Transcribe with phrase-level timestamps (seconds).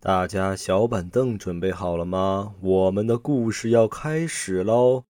[0.00, 2.54] 大家小板凳准备好了吗？
[2.60, 5.02] 我们的故事要开始喽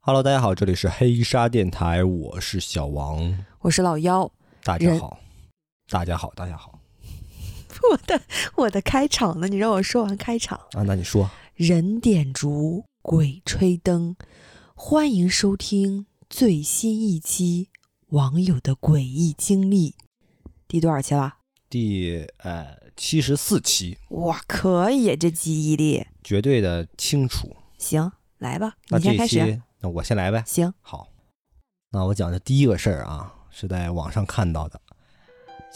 [0.00, 4.32] ！Hello，大家好，这里是黑沙电台，我是小王，我是老妖。
[4.62, 5.18] 大家好，
[5.90, 6.78] 大家好，大家好
[7.90, 8.20] 我的
[8.56, 9.48] 我的开场呢？
[9.48, 10.58] 你让我说完开场。
[10.72, 10.82] 啊！
[10.86, 14.16] 那你说，人点烛，鬼吹灯，
[14.74, 17.68] 欢迎收听最新一期
[18.08, 19.96] 网友的诡异经历。
[20.68, 21.34] 第多少期了？
[21.68, 27.56] 第呃七十四期，哇，可以，这记忆力绝对的清楚。
[27.78, 29.62] 行，来吧，那你先开始。
[29.80, 30.42] 那我先来呗。
[30.46, 31.08] 行，好，
[31.90, 34.80] 那我讲的第一个事儿啊，是在网上看到的，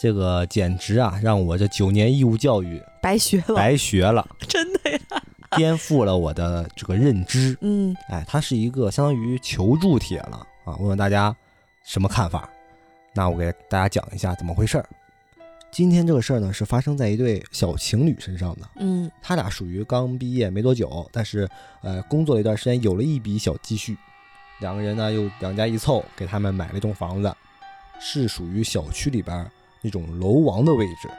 [0.01, 4.99] 这个简直啊，让我这九年义务教育白学了，白学了， 真的呀。
[5.57, 7.57] 颠覆了我的这个认知。
[7.59, 11.35] 嗯，哎，它是一个相当于求助帖了啊，问问大家
[11.83, 12.49] 什么看法？
[13.13, 14.87] 那我给大家讲一下怎么回事儿。
[15.69, 18.69] 今天这个事儿呢，是发生在一对小情侣身上的。
[18.77, 21.49] 嗯他俩属于刚毕业没多久，但是
[21.81, 23.97] 呃工作了一段时间，有了一笔小积蓄。
[24.61, 27.35] 两个人呢又两家一凑，给他们买了一栋房子，
[27.99, 29.51] 是属于小区里边儿
[29.81, 31.09] 那种楼王的位置。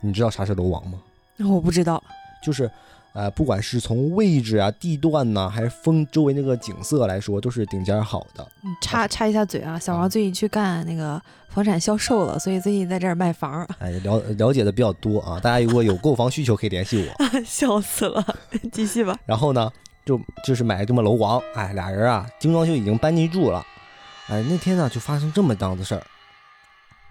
[0.00, 0.98] 你知道啥是楼王吗？
[1.38, 2.02] 我不知道。
[2.42, 2.70] 就是
[3.12, 8.46] 呃不管是从位置啊、地段呐、还是风周围那个景色来说，都是顶尖儿好的。
[8.62, 15.40] 嗯插插一下嘴啊，小啊王最近去干那个房产销售了，所以最近在这儿卖房， 哎，了了解的比较多啊。
[15.40, 17.24] 大家如果有购房需求，可以联系我。
[17.44, 18.24] 笑死了。
[18.70, 19.18] 继续吧。
[19.24, 19.72] 然后呢，
[20.04, 23.64] 就就是买这么楼王，哎，俩人啊，精装修已经搬进住了，
[24.28, 26.02] 哎，那天呢就发生这么档子事儿。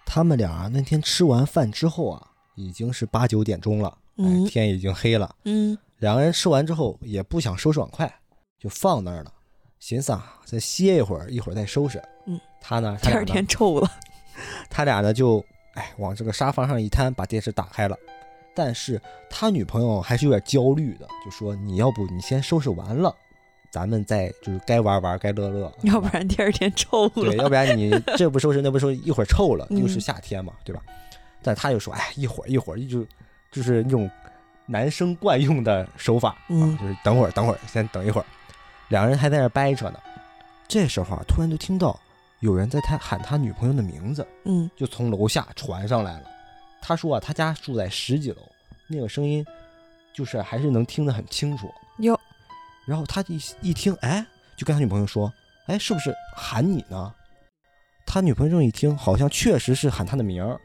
[0.06, 5.36] 他们俩啊那天吃完饭之后啊，已经是八九点钟了，哎嗯，天已经黑了。
[5.44, 8.11] 嗯两个人吃完之后也不想收拾碗筷，
[8.59, 9.33] 就放那儿了，
[9.80, 12.02] 寻思啊再歇一会儿，一会儿再收拾。
[12.28, 13.89] 嗯，他呢，第二天臭了。
[14.70, 15.43] 他俩呢就
[15.73, 17.98] 哎往这个沙发上一摊，把电视打开了。
[18.54, 23.14] 但是他女朋友还是有点焦虑的，就说：“你要不你先收拾完了，
[23.75, 27.11] 咱们再就是该玩玩该乐乐， 要不然第二天臭了。
[27.15, 30.81] 对，要不然你这不收拾那不收拾，一会儿臭了，嗯 又是夏天嘛，对吧？”
[31.43, 33.05] 但他就说：“哎，一会儿一会儿，就
[33.52, 34.09] 就是那种
[34.65, 38.25] 男生惯用的手法，就是等会儿等会儿，先等一会儿。”
[38.87, 39.99] 两人还在那儿掰扯呢，
[40.69, 41.99] 这时候啊，突然就听到
[42.39, 44.25] 有人在他喊他女朋友的名字。
[44.45, 46.23] 嗯就从楼下传上来了。
[46.81, 48.37] 他说啊，他家住在十几楼，
[48.87, 49.45] 那个声音
[50.13, 51.69] 就是还是能听得很清楚。
[51.97, 52.17] 哟，
[52.86, 54.26] 然后他一一听，哎，
[54.58, 55.32] 就跟他女朋友说，
[55.68, 57.14] 哎，是不是喊你呢？
[58.06, 60.60] 他女朋友这么一听，好像确实是喊他的名儿，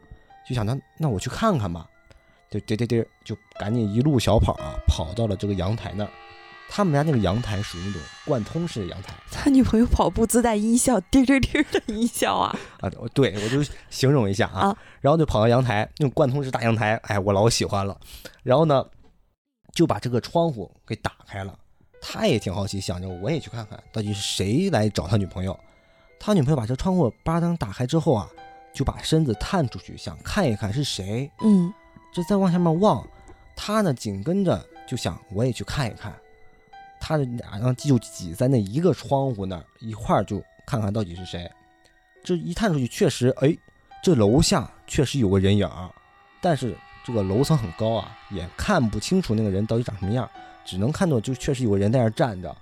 [0.49, 1.89] 就想那那我去看看吧，
[2.51, 6.11] 就颠颠颠就赶紧一路小跑啊，跑到了这个阳台那儿。
[6.73, 12.57] 他们家那个阳台属于那种贯通式的阳台，他女朋友跑步自带音效，滴滴滴的音效啊。
[12.81, 17.99] 啊，对我就形容一下啊，啊然后就跑到阳台，那种贯通式大阳台，哎，我老喜欢了。
[18.45, 18.87] 然后呢，
[19.73, 21.59] 就把这个窗户给打开了。
[22.00, 25.59] 他也挺好奇，想着我也去看看到底是谁来找他女朋友。
[26.19, 28.28] 他女朋友把这窗户吧灯打开之后啊，
[28.72, 31.31] 就把身子探出去，想看一看是谁。
[31.43, 31.72] 嗯
[32.12, 33.06] 这再往下面望，
[33.55, 36.15] 他呢紧跟着就想我也去看一看。
[37.00, 41.50] 他的俩人就挤在那一个窗户那儿，一块儿就看看到底是谁。
[42.22, 43.56] 这一探出去，确实，哎，
[44.03, 45.91] 这楼下确实有个人影儿，
[46.43, 50.28] 但是这个楼层很高啊，也看不清楚那个人到底长什么样，
[50.71, 52.57] 只能看到就确实有个人在那儿站着。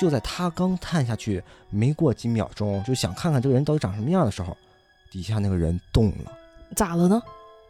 [0.00, 4.56] 就在他刚探下去没过几秒钟，就想看看这个人到底长什么样的时候，
[5.10, 6.32] 底下那个人动了。
[6.74, 7.20] 咋了呢？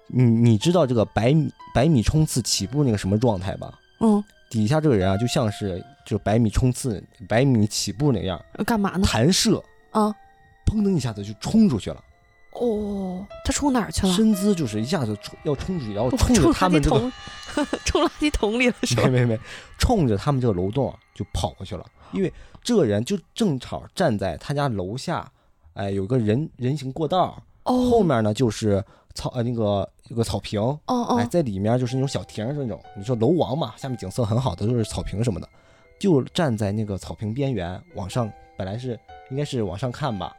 [0.06, 3.76] 你你知道这个百米百米冲刺起步那个什么状态吧？
[3.98, 9.04] 嗯，底下这个人啊，就像是就百米冲刺、百米起步那样，干嘛呢？
[9.04, 10.14] 弹射，啊，
[10.64, 12.00] 砰的一下子就冲出去了，
[12.52, 14.12] 哦，他冲哪儿去了？
[14.12, 17.12] 身姿就是一下子冲要冲出去，然后哦冲着冲他们这个
[17.84, 19.04] 冲垃圾桶里了是吧？
[19.04, 19.20] 没？
[19.20, 19.40] 没没，
[19.78, 22.32] 冲着他们这个楼栋啊就跑过去了，因为
[22.62, 25.30] 这个人就正好站在他家楼下，
[25.74, 35.48] 哎，有个人人行过道，哦，后面呢就是草呃那个有个草坪，哦，哦哎，在里面就是那种小亭那种，你说楼王嘛，下面景色很好的，都是草坪什么的，
[35.98, 38.98] 就站在那个草坪边缘，往上本来是
[39.30, 40.34] 应该是往上看吧，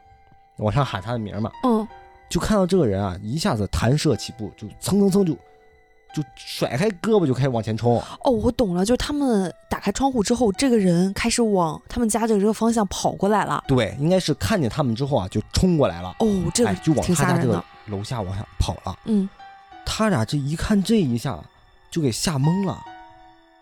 [0.58, 1.86] 往上喊他的名嘛，嗯，
[2.28, 5.36] 就看到这个人啊，一下子弹射起步，就蹭蹭蹭就
[6.14, 13.64] 就甩开胳膊就开始往前冲，哦，我懂了，就是他们打开窗户之后，这个人开始往他们家这个方向跑过来了。
[13.66, 17.64] 对，应该是看见他们之后啊，就冲过来了，哦，这哎个，哎就往他家这个。
[17.86, 18.96] 楼下往下跑了。
[19.06, 19.28] 嗯，
[19.84, 21.42] 他俩这一看这一下，
[21.90, 22.80] 就给吓懵了。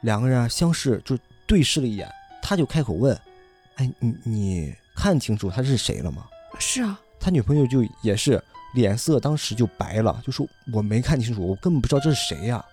[0.03, 2.07] 两个人啊相视就对视了一眼，
[2.43, 3.19] 他就开口问
[3.77, 6.27] ：“哎，你你看清楚他是谁了吗
[6.59, 8.43] 是啊，？”他女朋友就也是
[8.75, 12.65] 脸色当时就白了，就说：“我没看清楚，我根本不知道这是谁呀。”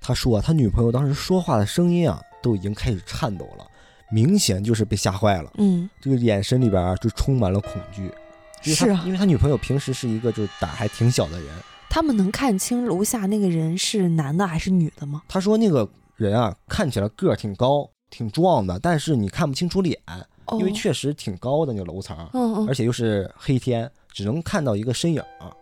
[0.00, 3.66] 他说啊，他女朋友当时说话的声音啊都已经开始颤抖了，
[4.10, 8.10] 明显就是被吓坏了，嗯，这个眼神里边啊就充满了恐惧。
[8.62, 11.48] 是啊因，为他女朋友平时是一个就是胆还挺小的人，
[11.88, 15.22] 他们能看清楼下那个人是男的还是女的吗？
[15.28, 19.96] 他说那个人啊看起来个儿挺高、挺壮的，但是你看不清楚脸，
[20.46, 22.16] 哦，因为确实挺高的那个楼层，
[22.68, 25.52] 而且又是黑天，只能看到一个身影儿。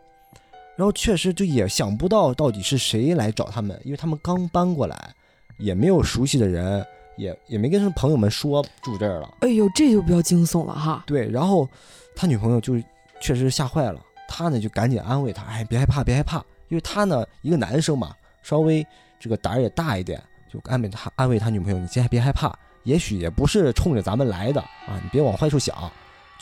[0.77, 5.13] 然后确实就也想不到到底是谁来找他们，因为他们刚搬过来，
[5.59, 6.87] 也没有熟悉的人，
[7.17, 9.35] 也也没跟朋友们说住这儿了。
[9.41, 11.03] 哎呦，这就比较惊悚了哈。
[11.05, 11.69] 对，然后
[12.15, 12.81] 他女朋友就
[13.21, 18.87] 确实吓坏了，他呢就赶紧安慰他，哎，别害怕，别害怕，因为他呢一个男生嘛，稍微
[19.19, 25.91] 这个胆儿也大一点，就安慰他，安慰他女朋友，你先别害怕，也许也不是冲着咱们来的啊，你别往坏处想，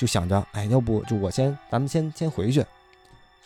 [0.03, 2.67] 就想着，哎，要不就我先，咱们先先回去。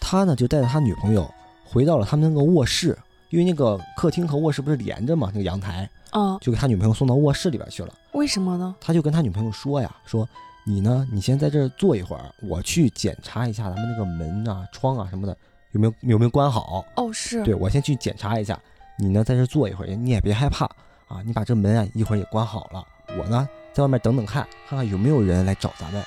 [0.00, 1.31] 他呢就带着他女朋友
[1.62, 2.97] 回到了他们那个卧室，
[3.29, 7.93] 因为那个客厅和卧室不是连着嘛，那个阳台，啊，就给他女朋友送到卧室里边去了。
[8.12, 8.75] 为什么呢？
[8.81, 10.26] 他就跟他女朋友说呀，说
[10.64, 15.37] 你呢，你先在这儿坐一会儿，我去检查一下咱们那个门啊、窗啊什么的
[15.73, 16.82] 有没有有没有关好。
[16.97, 18.58] 哦，是，对我先去检查一下，
[18.99, 20.64] 你呢在这儿坐一会儿，你也别害怕
[21.06, 22.82] 啊，你把这门啊一会儿也关好了，
[23.19, 26.03] 我呢在外面等等看，看看有没有人来找咱们。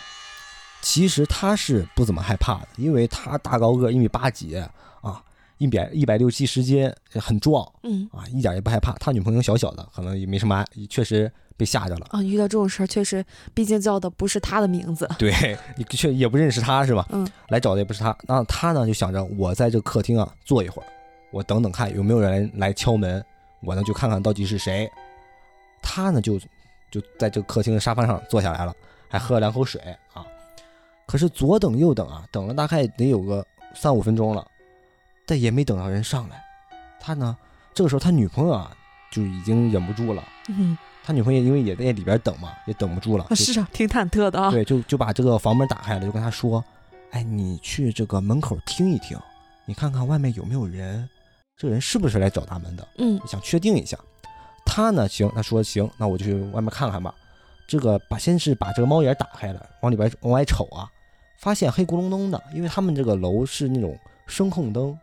[0.81, 4.58] 其实他是不怎么害怕的，因为他大高个，一米八几
[5.02, 5.22] 啊，
[5.58, 8.94] 一百一百六七十斤，很壮嗯啊，一点也不害怕。
[8.94, 12.08] 他女朋友小小的，可能也没什么爱，确实被吓着了。
[12.12, 13.24] 啊，遇到这种事儿，确实，
[13.54, 15.08] 毕竟叫的不是他的名字。
[15.18, 17.06] 对你确也不认识他是吧？
[17.12, 20.86] 嗯，来找的也不是他，那他呢就想着我在这个客厅啊坐一会儿，
[21.32, 23.22] 我等等看有没有人来敲门，
[23.62, 24.90] 我呢就看看到底是谁。
[25.82, 26.40] 他呢就
[26.90, 28.74] 就在这个客厅的沙发上坐下来了，
[29.10, 30.09] 还喝了两口水啊。
[31.10, 34.46] 可是左等右等啊，等了大概得有个三五分钟了，
[35.26, 36.40] 但也没等到人上来。
[37.00, 37.36] 他呢
[37.74, 38.72] 这个时候他女朋友啊
[39.12, 44.52] 就已经忍不住了，嗯，他女朋友因为也在里边等嘛，也等不住了，啊是啊，挺忐忑的啊。
[44.52, 46.64] 对，就就把这个房门打开了，就跟他说
[47.10, 49.18] ：“哎，你去这个门口听一听，
[49.66, 51.10] 你看看外面有没有人，
[51.58, 52.88] 这个人是不是来找咱们的？
[53.00, 53.98] 嗯想确定一下。”
[54.64, 57.16] 他呢，行，他说行，那我就去外面看看吧。
[57.68, 60.90] 这个把先是把这个猫眼打开了，往里边往外瞅啊，
[61.39, 63.97] 发现黑咕隆咚的，因为他们这个楼是那种
[64.27, 64.97] 声控灯，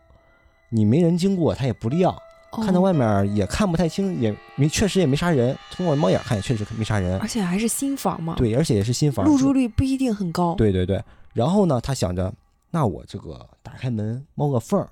[0.69, 2.15] 你没人经过它也不亮，
[2.53, 7.27] 看到哦外面也看不太清，也没确实也没啥人，通过猫眼看也确实没啥人而。
[7.27, 11.03] 且还是新房嘛，，对，而且也是新房，入住率不一定很高。，对对对，
[11.33, 12.31] 然后呢，他想着，
[12.71, 14.87] 那我这个打开门猫个缝儿，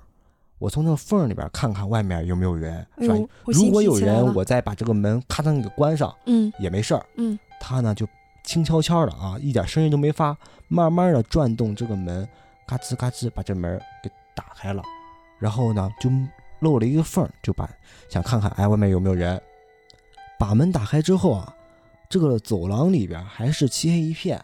[0.57, 3.15] 我从那个缝儿里边看看外面有没有人，是吧？
[3.45, 7.05] 如果有人，我再把这个门咔当给关上嗯也没事儿。
[7.17, 8.07] 嗯他呢就
[8.45, 10.37] 轻悄悄的啊，一点声音都没发，
[10.67, 12.27] 慢慢的转动这个门，
[12.65, 14.83] 嘎吱嘎吱把这门给打开了，
[15.39, 16.09] 然后呢就
[16.59, 17.69] 漏了一个缝，就把
[18.09, 19.41] 想看看哎外面有没有人。
[20.37, 21.53] 把门打开之后啊，
[22.07, 24.43] 这个走廊里边还是漆黑一片，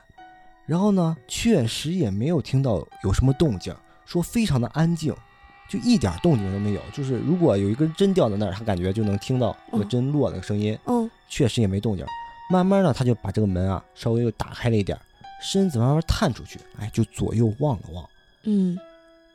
[0.65, 3.75] 然后呢确实也没有听到有什么动静，
[4.05, 5.15] 说非常的安静。
[5.69, 10.77] 就一点动静都没有，就是如果有一根针掉在那儿，他感觉就能听到那个嗯针落那个声音。
[10.85, 12.05] 嗯确实也没动静。
[12.51, 14.99] 慢慢的，他就把这个门啊稍微又打开了一点，
[15.41, 18.09] 身子慢慢探出去，哎，就左右望了望，
[18.43, 18.77] 嗯，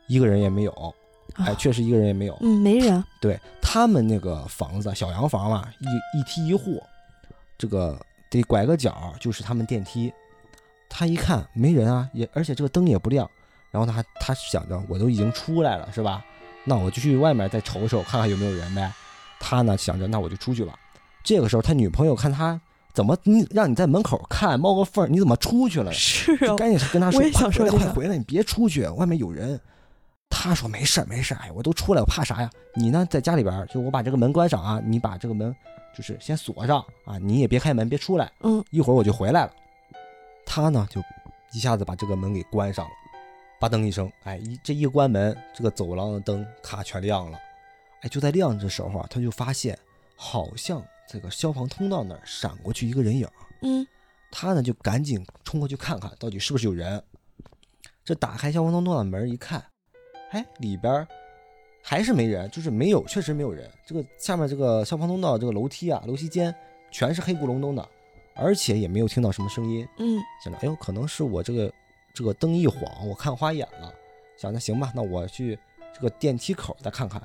[0.07, 0.95] 一个人也没有，
[1.37, 2.37] 哎，啊确实一个人也没有。
[2.43, 3.03] 嗯没人。
[3.21, 6.83] 对他们那个房子，小洋房嘛，一一梯一户，
[7.57, 10.13] 这个得拐个角就是他们电梯。
[10.89, 13.29] 他一看没人啊，也而且这个灯也不亮，
[13.71, 16.25] 然后他他想着我都已经出来了是吧？
[16.65, 18.93] 那我就去外面再瞅瞅，看看有没有人呗。
[19.41, 20.79] 他呢想着那我就出去吧。
[21.25, 22.61] 这个时候他女朋友看他
[22.97, 25.93] 怎么你让你在门口看猫个缝儿，你怎么出去了？
[25.93, 29.61] 是啊，就赶紧跟他说我也：“快回来，快回来，你别出去，外面有人。”
[30.31, 32.51] 他说：“没事儿，没事儿，哎，我都出来，我怕啥呀？
[32.75, 35.55] 你呢，在家里边，就我把这个门关上啊，你把这个门
[35.95, 39.53] 就是先锁上啊，你也别开门，别出来，嗯一会儿我就回来了。”
[40.47, 41.03] 他呢，就
[41.53, 42.91] 一下子把这个门给关上了，
[43.61, 47.39] 吧噔一声，哎，一这一关门，这个走廊的灯咔全亮了，
[48.01, 49.79] 哎，就在亮的时候啊，他就发现
[50.17, 53.29] 好像这个消防通道那儿闪过去一个人影。
[53.63, 53.87] 嗯
[54.31, 57.03] 他呢就赶紧冲过去看看到底是不是有人。
[58.05, 59.65] 这打开消防通道的门一看，
[60.31, 61.07] 哎，里边
[61.83, 63.71] 还是没人，就是没有，确实没有人。
[63.87, 66.55] 这个下面这个消防通道这个楼梯啊，楼梯间
[66.91, 67.89] 全是黑咕隆咚的，
[68.35, 69.89] 而且也没有听到什么声音。
[69.99, 71.73] 嗯想着，哎呦，可能是我这个
[72.13, 73.93] 这个灯一晃，我看花眼了。
[74.37, 75.59] 想着行吧，那我去
[75.95, 77.23] 这个电梯口再看看。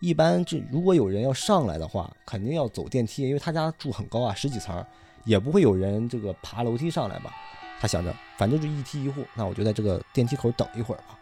[0.00, 4.84] 一般这如果有人要上来的话，肯定要走电梯，因为他家住很高啊，十几层，
[5.24, 7.30] 也不会有人这个爬楼梯上来吧。
[7.78, 11.18] 他想着，反正就一梯一户，那我就在这个电梯口等一会儿吧。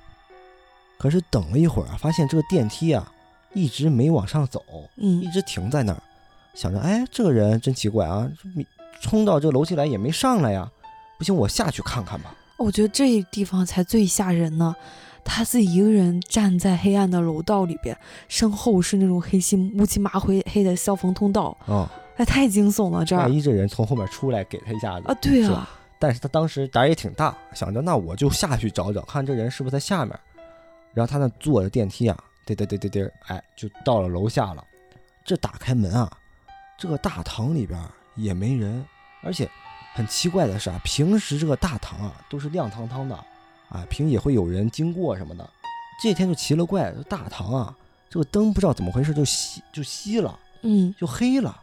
[0.97, 3.12] 可是等了一会儿啊，发现这个电梯啊
[3.52, 4.64] 一直没往上走，
[4.97, 6.02] 嗯一直停在那儿，
[6.54, 8.64] 想着，哎，这个人真奇怪啊，没
[9.00, 10.70] 冲到这个楼梯来也没上来呀，
[11.18, 12.35] 不行，我下去看看吧。
[12.56, 14.75] 我觉得这地方才最吓人呢。
[15.28, 25.14] 他自己一个人站在黑暗的楼道里边，身后是那种黑漆乌漆麻灰黑的消防通道，啊、哎，太惊悚了这儿万一这人从后面出来给他一下子啊！
[25.20, 25.68] 对啊，
[25.99, 30.18] 但是他当时胆儿也挺大，想着那我就下去找找，看这人是不是在下面。
[30.94, 34.64] 然后他那坐着电梯啊，嘚嘚嘚嘚嘚，哎，就到了楼下了。
[35.25, 36.11] 这打开门啊，
[36.78, 37.78] 这个大堂里边
[38.16, 38.85] 也没人，
[39.23, 39.49] 而且
[39.94, 43.25] 很奇怪的是啊，平时这个大堂啊都是亮堂堂的，
[43.68, 45.48] 啊，平时也会有人经过什么的。
[46.02, 47.76] 这天就奇了怪，这大堂啊，
[48.08, 51.60] 这个灯不知道怎么回事就熄就熄了，嗯就黑了。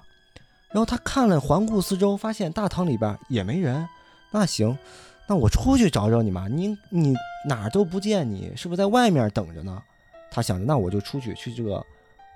[0.72, 3.88] 然后他看了环顾四周，发现大堂里边也没人。
[4.32, 4.78] 那行，
[5.26, 6.50] 那我出去找找你嘛。
[6.50, 7.16] 你你
[7.48, 9.82] 哪儿都不见你，是不是在外面等着呢？
[10.30, 11.82] 他想着，那我就出去去这个，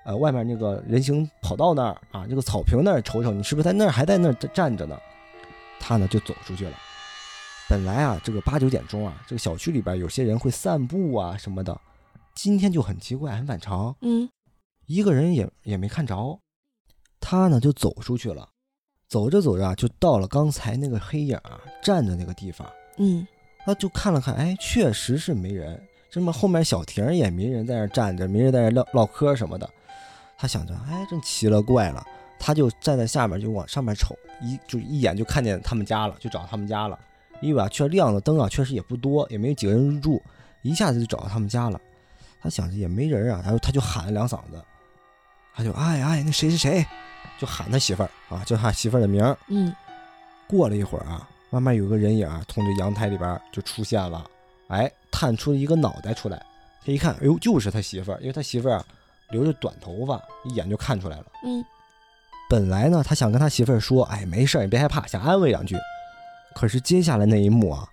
[0.06, 4.98] 呃，外面那个人行跑道那儿啊，这个草坪那儿瞅瞅，你是不是在那儿还在那儿站着呢？
[5.82, 6.72] 他呢就走出去了。
[7.70, 11.80] 本来啊，这个八九点钟啊，这个小区里边有些人会散步啊什么的，
[12.34, 13.96] 今天就很奇怪，很反常。
[14.02, 14.28] 嗯。
[14.88, 16.40] 一个人也也没看着，
[17.20, 18.50] 他呢就走出去了，
[19.08, 23.26] 走着走着啊，就到了刚才那个黑影啊站的那个地方，嗯。
[23.66, 29.70] 他就看了看，哎，确实是没人，这么后面小亭也没人在那站着，没人在那唠唠嗑什么的，
[30.40, 32.04] 他想着，哎，真奇了怪了，
[32.40, 36.98] 他就站在下面就往上面瞅，一就一眼就看见他们家了，就找他们家了，
[37.42, 40.22] 因为啊，确实亮的灯啊确实也不多，也没有几个人入住，
[40.62, 41.80] 一下子就找到他们家了，
[42.42, 44.64] 他想着也没人啊，然后他就喊了两嗓子。
[45.56, 46.86] 他就哎哎，那谁谁谁，
[47.38, 49.38] 就喊他媳妇儿啊，叫他媳妇儿的名儿。
[49.48, 49.74] 嗯
[50.48, 54.26] 过了一会儿啊，慢慢有个人影儿从这阳台里边就出现了，
[54.70, 56.42] 哎，探出了一个脑袋出来。
[56.86, 58.86] 他一看，哎呦，就是他媳妇儿，因为他媳妇儿啊
[59.32, 61.26] 留着短头发，一眼就看出来了。
[61.44, 61.64] 嗯
[62.50, 65.76] 本来呢，他想跟他媳妇儿说，哎，没事儿，你别害怕，想安慰两句。
[66.60, 67.88] 可是接下来那一幕啊，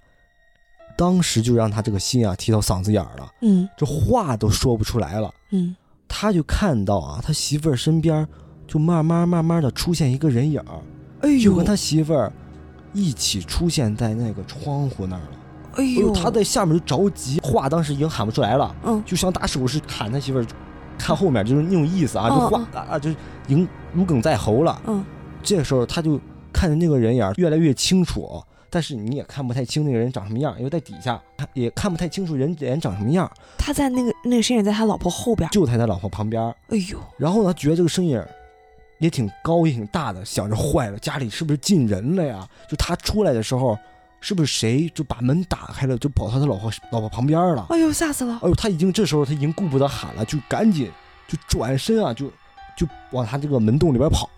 [0.97, 5.33] 当时就让他这个心啊提到嗓子眼儿了，嗯这话都说不出来了。
[5.53, 5.77] 嗯
[6.09, 8.27] 他就看到啊，他媳妇儿身边
[8.67, 10.81] 就慢慢慢慢的出现一个人影儿，
[11.21, 12.33] 哎呦就跟他媳妇儿
[12.93, 15.39] 一起出现在那个窗户那儿了。
[15.75, 20.47] 哎呦他在下面就着急，话当时已经喊不出来了，嗯就想打手势喊他媳妇儿
[20.99, 24.83] 看后面，就是那种意思啊，嗯就话啊，就是已经如鲠在喉了。
[24.89, 25.05] 嗯
[25.41, 26.21] 这个时候他就
[26.53, 36.43] 看着那个人影儿越来越清楚，但是你也看不太清那个人长什么样，因为在底下看也看不太清楚人脸长什么样，他在那个那个身影在他老婆后边，就在他老婆旁边。
[36.69, 38.23] 哎呦然后呢，觉得这个身影
[38.99, 42.49] 也挺高也挺大的，想着坏了，家里是不是进人了呀？
[42.69, 43.79] 就他出来的时候，
[44.21, 47.67] 是不是谁就把门打开了，就跑到他老婆老婆旁边了？
[47.71, 50.91] 哎呦吓死了，哎呦，他已经这时候他已经顾不得喊了，就赶紧
[51.29, 52.27] 就转身啊，就
[52.77, 54.29] 就往他这个门洞里边跑。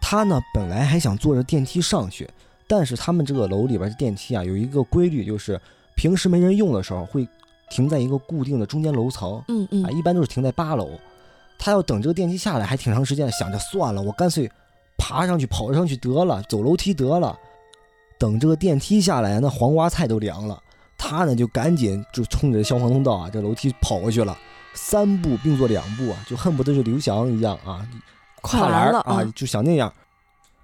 [0.00, 2.28] 他呢本来还想坐着电梯上去，
[2.66, 5.60] 但是他们这个楼里边的电梯啊有一个规律，就是
[5.94, 7.26] 平时没人用的时候会
[7.70, 9.42] 停在一个固定的中间楼层。
[9.48, 10.90] 嗯嗯啊，一般都是停在八楼。
[11.58, 14.50] 他要等这个电梯下来，还挺长时间，想着算了，我干脆
[14.96, 17.38] 爬上去跑上去得了，走楼梯得了。
[18.18, 20.60] 等这个电梯下来，那黄瓜菜都凉了。
[20.98, 24.36] 他呢就赶紧就冲着消防通道啊，这楼梯跑过去了，
[24.74, 27.86] 三步并作两步啊，就恨不得就刘翔一样啊，
[28.40, 29.92] 跨栏了啊，就想那样。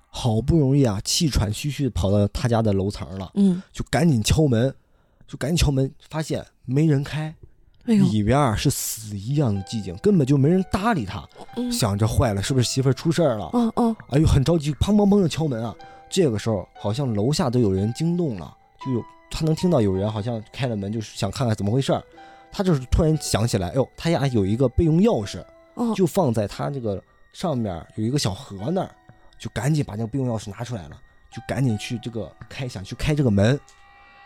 [0.08, 4.74] 好不容易啊，气喘吁吁地跑到他家的楼层了，嗯就赶紧敲门，
[5.26, 7.34] 就赶紧敲门，发现没人开。
[7.84, 11.26] 哎里边儿是死一样的寂静，根本就没人搭理他。
[11.56, 13.48] 嗯想着坏了，是不是媳妇儿出事儿了？
[13.54, 15.74] 嗯嗯哎呦，很着急，砰砰砰的敲门啊！
[16.10, 22.02] 这个时候好像楼下都有人惊动了，就有他能听到有人好像开了门，就是想看看怎么回事儿。
[22.52, 25.42] 他就是突然想起来，哎呦，他家有一个备用钥匙，
[25.76, 28.90] 嗯就放在他这个上面有一个小盒那儿，
[29.38, 33.58] 就赶紧把那个备用钥匙拿出来了，就赶紧去这个开，想去开这个门。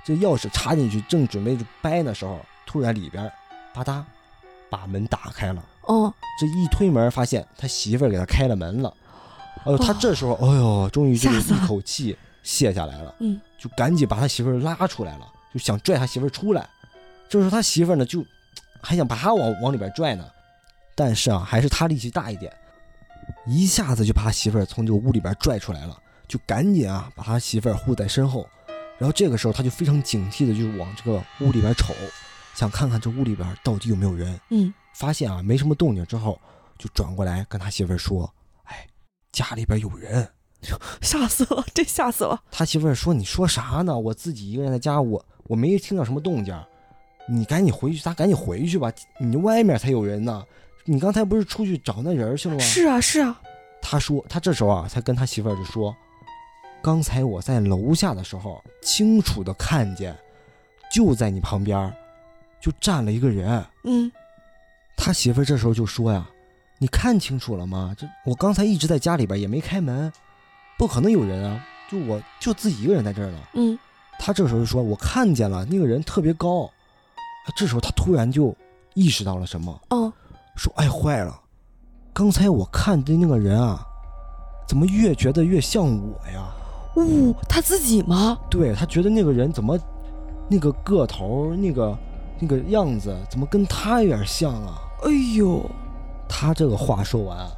[0.05, 3.31] 这钥匙插进去，正准备就掰的时候，突然里边
[3.73, 4.03] 吧嗒
[4.69, 5.65] 把门打开了。
[5.83, 8.93] 哦这一推门，发现他媳妇儿给他开了门了。
[9.65, 16.69] 哎呦，他哦这时候，哎呦，终于就是一口气泄下来了，嗯就赶紧把他媳妇儿拉出来了，就想拽他媳妇儿出来。
[17.29, 18.25] 这时候他媳妇儿呢，就
[18.81, 20.29] 还想把他往往里边拽呢，
[20.97, 22.53] 但是啊，还是他力气大一点，
[23.47, 25.99] 一下子就把他媳妇儿从这个屋里边拽出来了，
[26.29, 28.49] 就赶紧啊把他媳妇儿护在身后。
[28.99, 31.93] 然后这个时候他就非常警惕的就往这个屋里边瞅，
[32.55, 34.39] 想看看这屋里边到底有没有人。
[34.51, 36.39] 嗯发现啊没什么动静之后，
[36.79, 38.33] 就转过来跟他媳妇儿说
[38.65, 38.87] ：“哎，
[39.33, 40.29] 家里边有人。
[41.01, 42.41] ”吓死了，这吓死了。
[42.51, 43.99] 他媳妇儿说：“你说啥呢？
[43.99, 46.55] 我自己一个人在家，我我没听到什么动静，
[47.27, 48.93] 你赶紧回去，咱赶紧回去吧。
[49.19, 50.45] 你外面才有人呢，
[50.85, 53.41] 你刚才不是出去找那人去了吗？”是啊，是啊。
[53.81, 55.95] 他说：“他这时候啊，才跟他媳妇儿就说，
[56.83, 60.17] 刚才我在楼下的时候，清楚的看见，
[60.93, 61.93] 就在你旁边，
[62.61, 64.11] 就站了一个人。”嗯。
[64.97, 66.29] 他媳妇儿这时候就说呀
[66.79, 67.95] ：“你看清楚了吗？
[67.99, 70.13] 这我刚才一直在家里边，也没开门。”
[70.79, 71.65] 不可能有人啊！
[71.89, 73.39] 就我就自己一个人在这儿呢。
[73.53, 73.79] 嗯，
[74.19, 76.69] 他这时候就说：“我看见了那个人特别高。”
[77.55, 78.57] 这时候他突然就
[78.95, 79.81] 意识到了什么？
[79.91, 80.13] 哦，
[80.57, 81.41] 说：“哎，坏了！
[82.13, 83.87] 刚才我看的那个人啊，
[84.67, 86.53] 怎么越觉得越像我呀？”
[86.95, 88.39] 哦，他自己吗？
[88.51, 89.79] 对他觉得那个人怎么
[90.49, 91.99] 那个个头、那个
[92.39, 94.79] 那个样子，怎么跟他有点像啊？
[95.05, 95.65] 哎呦，
[96.29, 97.49] 他这个话说完。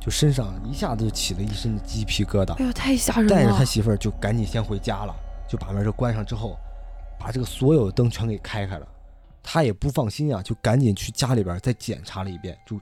[0.00, 3.28] 就身上一下子就起了一身的鸡皮疙瘩，哎呦，太吓人了！
[3.28, 5.14] 带着他媳妇儿就赶紧先回家了，
[5.46, 6.56] 就把门就关上之后，
[7.18, 8.86] 把这个所有的灯全给开开了。
[9.42, 12.80] 他也不放心啊，就赶紧去家里边再检查了一遍，就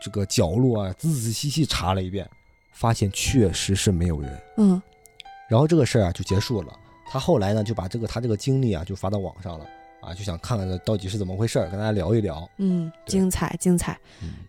[0.00, 2.28] 这个角落啊，仔仔细细查了一遍，
[2.72, 4.42] 发现确实是没有人。
[4.56, 4.80] 嗯，
[5.48, 6.72] 然后这个事儿啊就结束了。
[7.10, 9.66] 他后来呢就把这个他这个经历啊就发到网上了。
[10.00, 12.48] 啊，就想看看这到底是怎么回事跟大家聊一聊。
[12.56, 13.98] 嗯，精彩，精彩，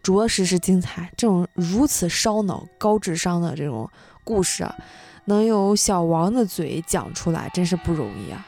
[0.02, 1.12] 着实是精彩。
[1.18, 3.90] 这种如此烧脑、高智商的这种
[4.24, 4.74] 故事啊，
[5.26, 8.48] 能由小王的嘴讲出来，真是不容易啊！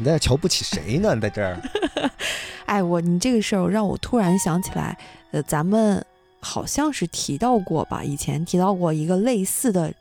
[0.00, 1.14] 你在这瞧不起谁呢？
[1.14, 1.60] 你在这儿？
[2.64, 4.96] 哎，我你这个事儿让我突然想起来，
[5.30, 6.02] 呃，咱们
[6.40, 8.02] 好像是提到过吧？
[8.02, 9.92] 以前提到过一个类似的。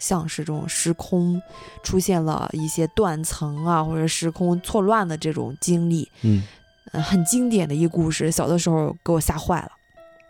[0.00, 1.42] 像是这种时空
[1.82, 6.40] 出现了一些断层啊，或者时空错乱的这种经历，嗯，
[6.92, 8.30] 很经典的一故事。
[8.30, 9.72] 小的时候给我吓坏了。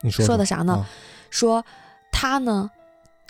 [0.01, 0.87] 你说的啥呢？
[1.29, 1.63] 说
[2.11, 2.71] 他呢，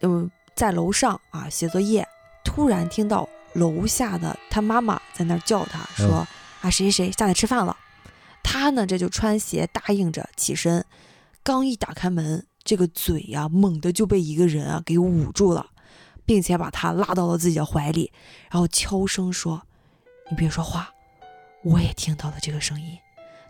[0.02, 2.06] 嗯，在楼上啊写作业，
[2.44, 6.26] 突然听到楼下的他妈妈在那儿叫他，说
[6.60, 7.76] 啊谁谁谁下来吃饭了。
[8.42, 10.84] 他呢这就穿鞋答应着起身，
[11.42, 15.66] 刚一打开门，这个嘴呀猛地就被一个人啊给捂住了。
[16.28, 18.12] 并且把他拉到了自己的怀里，
[18.50, 19.62] 然后悄声说
[20.28, 20.90] ：“你别说话，
[21.64, 22.98] 我也听到了这个声音。”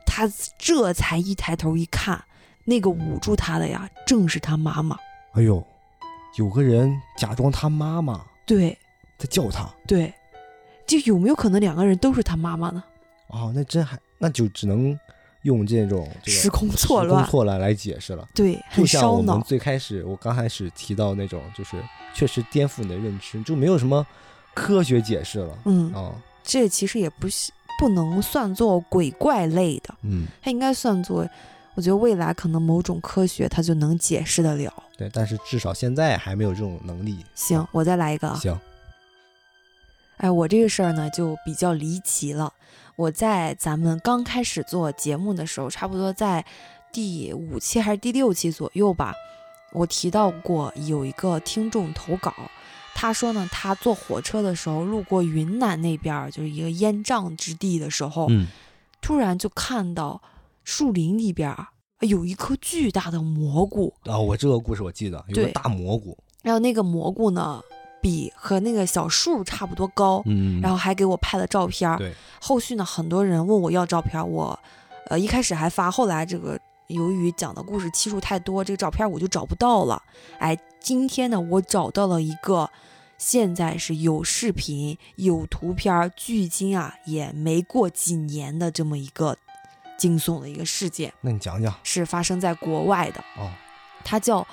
[0.07, 2.25] 他这才一抬头一看，
[2.67, 4.97] 那个捂住他的呀，正是他妈妈。
[5.33, 5.67] 哎呦，
[6.37, 8.79] 有个人假装他妈妈，对，
[9.19, 9.69] 在叫他。
[9.87, 10.15] 对，
[10.87, 12.83] 就有没有可能两个人都是他妈妈呢？
[13.27, 14.99] 哦，那真还那就只能。
[15.43, 21.77] 用这种时空错乱、错乱来解释了，对，就像我们最开始我刚开始提到那种，就是
[22.13, 24.05] 确实颠覆你的认知，就没有什么
[24.53, 25.57] 科学解释了。
[25.65, 27.29] 嗯啊，这其实也不
[27.79, 31.27] 不能算作鬼怪类的，嗯，它应该算作，
[31.77, 34.71] 我觉得未来可能某种科学它就能解释得了。
[34.99, 37.25] 对，但是至少现在还没有这种能力。
[37.37, 38.35] 行，我再来一个。
[38.35, 38.59] 行。
[40.19, 42.53] 哎，我这个事儿呢就比较离奇了。
[42.97, 46.45] 我在咱们刚开始做节目的时候，差不多在
[46.93, 49.15] 第五期还是第六期左右吧，
[49.73, 52.35] 我提到过有一个听众投稿，
[52.97, 58.49] 他说呢，他坐火车的时候路过云南那边，就是一个烟瘴之地的时候，嗯，
[59.01, 60.21] 突然就看到
[60.65, 61.55] 树林里边
[62.01, 67.63] 有一颗巨大的蘑菇啊，我这个故事我记得有个大蘑菇，然后那个蘑菇呢。
[68.01, 71.97] 比和那个小树差不多高，嗯，然后还给我拍了照片。
[71.99, 74.59] 对，后续呢，很多人问我要照片，我，
[75.07, 80.03] 呃，一开始还发，后来这个由于讲的故事期数太多，这个照片我就找不到了。
[80.39, 82.71] 哎，今天呢，我找到了一个，
[83.19, 89.37] 现在是有视频、有图片，距今啊也没过几年的这么一个
[89.99, 91.13] 惊悚的一个事件。
[91.21, 93.51] 那你讲讲，是发生在国外的哦，
[94.05, 94.47] 它叫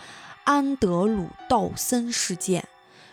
[0.45, 2.67] 安德鲁道森事件。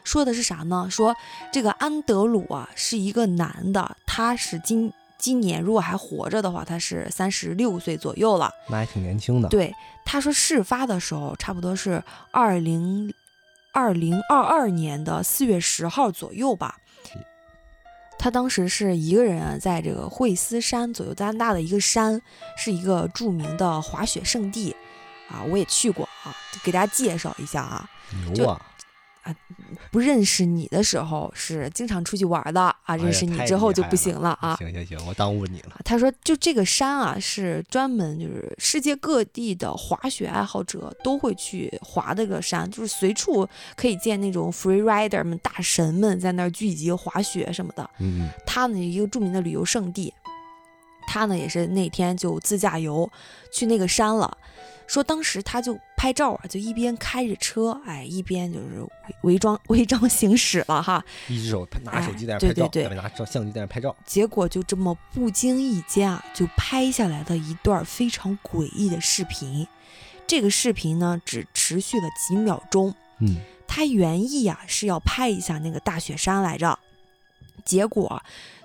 [0.05, 0.89] 说的是啥呢？
[0.91, 1.17] 说
[1.53, 9.49] 这个安德鲁啊是一个男的，他是今今年如果还活着的话，他是三十六岁左右了，那还挺年轻的。
[9.49, 13.13] 对，他说事发的时候差不多是二零
[13.73, 16.77] 二零二二年的四月十号左右吧。
[18.19, 22.23] 他当时是一个人在这个惠斯山左右加拿大的一个山，
[22.57, 24.77] 是一个著名的滑雪圣地
[25.29, 27.89] 啊，我也去过啊，给大家介绍一下啊。
[28.33, 28.61] 牛啊！
[29.23, 29.35] 啊，
[29.91, 34.57] 不认识你的时候是经常出去玩的啊，认识你之后就不行了啊。
[34.57, 35.81] 行行行，我耽误你了。
[35.85, 47.89] 他说，就这个山啊，是专门就是世界各地的滑雪爱好者都会去滑这个山，就是随处可以见那种 free rider 们、大神们在那儿聚集滑雪什么的。
[47.99, 50.13] 嗯，它呢一个著名的旅游胜地。
[51.05, 53.11] 他呢也是那天就自驾游
[53.53, 54.39] 去那个山了，
[54.93, 61.03] 说当时他就拍照啊，就一边开着车，哎，一边就是违违章违章行驶了哈。
[61.29, 69.67] 一只手拿手机在那拍照，对对对拿照相机在那拍照，结果就这么不经意间啊，就拍下来了一段非常诡异的视频。
[70.27, 72.95] 这个视频呢，只持续了几秒钟。
[73.21, 76.79] 嗯，他原意啊是要拍一下那个大雪山来着，
[77.65, 78.23] 结果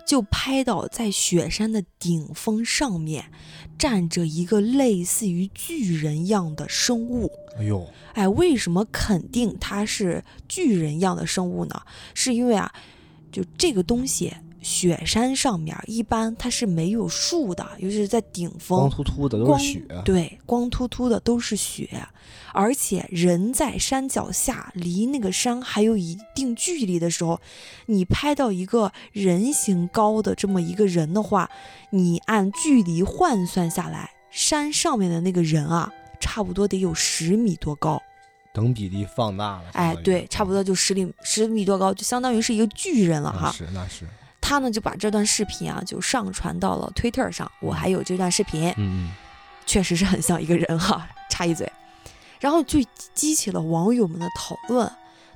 [0.07, 3.25] 就拍到在雪山的顶峰上面
[3.77, 7.29] 站着一个类似于巨人样的生物。
[7.59, 11.81] 哎呦，哎，为什么肯定它是巨人样的生物呢？
[12.13, 12.73] 是因为啊，
[13.31, 21.89] 就这个东西，雪山上面一般它是没有树的，尤其是在顶峰，光秃秃的都是雪，对，光秃秃的都是雪，
[22.53, 27.39] 而且人在山脚下，离那个山还有一定距离的时候，
[27.85, 31.49] 你拍到一个人形高的这么一个人的话，
[31.91, 38.01] 你按距离换算下来，山上面的那个人啊，差不多得有十米多高。
[38.53, 39.65] 等比例放大了。
[39.73, 43.51] 哎，对，差不多就十厘十米多高，就相当于是一个巨人了那哈。
[43.51, 44.07] 是那是，
[44.47, 49.11] 他呢就把这段视频啊就上传到了推特上，我还有这段视频，嗯
[49.65, 51.69] 确实是很像一个人哈， 插一嘴，
[52.39, 52.79] 然后就
[53.13, 54.89] 激起了网友们的讨论。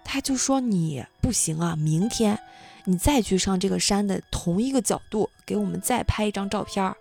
[0.06, 2.39] 他就说你不行啊，明天
[2.86, 6.95] 你再去上这个山的同一个角度，给我们再拍一张照片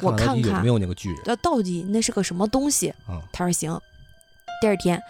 [0.00, 2.94] 我看看有没有那个巨人这到底那是个什么东西。
[3.06, 3.20] 嗯？
[3.32, 3.78] 他说行。
[4.62, 5.00] 第二天，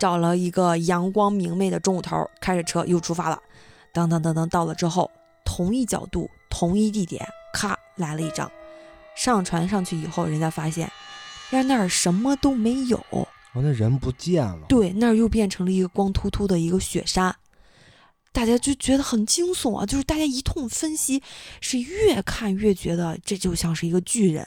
[0.00, 3.38] 找了一个阳光明媚的中午头，开着车又出发了。
[3.92, 5.10] 等等等等，到了之后，
[5.44, 8.50] 同一角度、同一地点，咔来了一张。
[9.14, 10.90] 上传上去以后，人家发现，
[11.50, 14.66] 呀那儿什么都没有，哦，那人不见了。
[14.68, 17.36] 对，那儿又变成了一个光秃秃的一个雪山。
[18.32, 21.22] 大家就觉得很惊悚啊，就是大家一通分析，
[21.60, 24.46] 是越看越觉得这就像是一个巨人。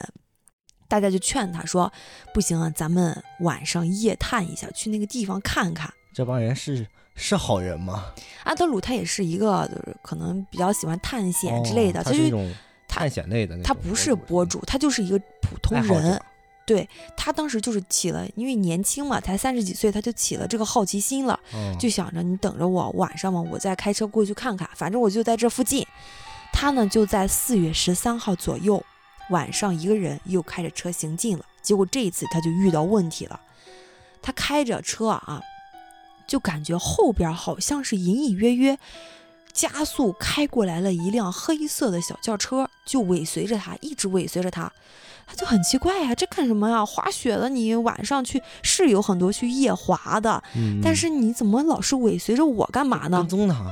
[0.88, 1.92] 大家就劝他说
[2.34, 5.92] ：“不行啊，咱们晚上夜探一下，去那个地方看看。
[6.12, 8.12] 这帮人是是好人吗？”
[8.44, 12.54] 阿德鲁他也是一个，就是可能比较喜欢探险之类的，哦他就是一种
[12.86, 16.22] 探险类的那他不是博主，他就是一个普通人。
[16.64, 16.88] 对。
[17.16, 21.38] 他当时就是起了，因为年轻嘛，才三十几岁，他就起了这个好奇心了。
[21.52, 25.84] 嗯就想着你等着我，晚上嘛，我再开车过去看看，反正我就在这附近。
[26.52, 28.82] 他呢就在四月十三号左右
[29.30, 31.44] 晚上，一个人又开着车行进了。
[31.60, 33.40] 结果这一次他就遇到问题了，
[34.22, 35.42] 他开着车啊，
[36.26, 38.78] 就感觉后边好像是隐隐约约
[39.52, 44.70] 加速开过来了一辆黑色的小轿车，就尾随着他，一直尾随着他。
[45.28, 46.86] 他就很奇怪呀、这干什么呀？
[46.86, 53.28] 滑雪的，你晚上去是有很多去夜滑的，嗯，但是你怎么老是尾随着我干嘛呢跟？
[53.28, 53.66] 踪他，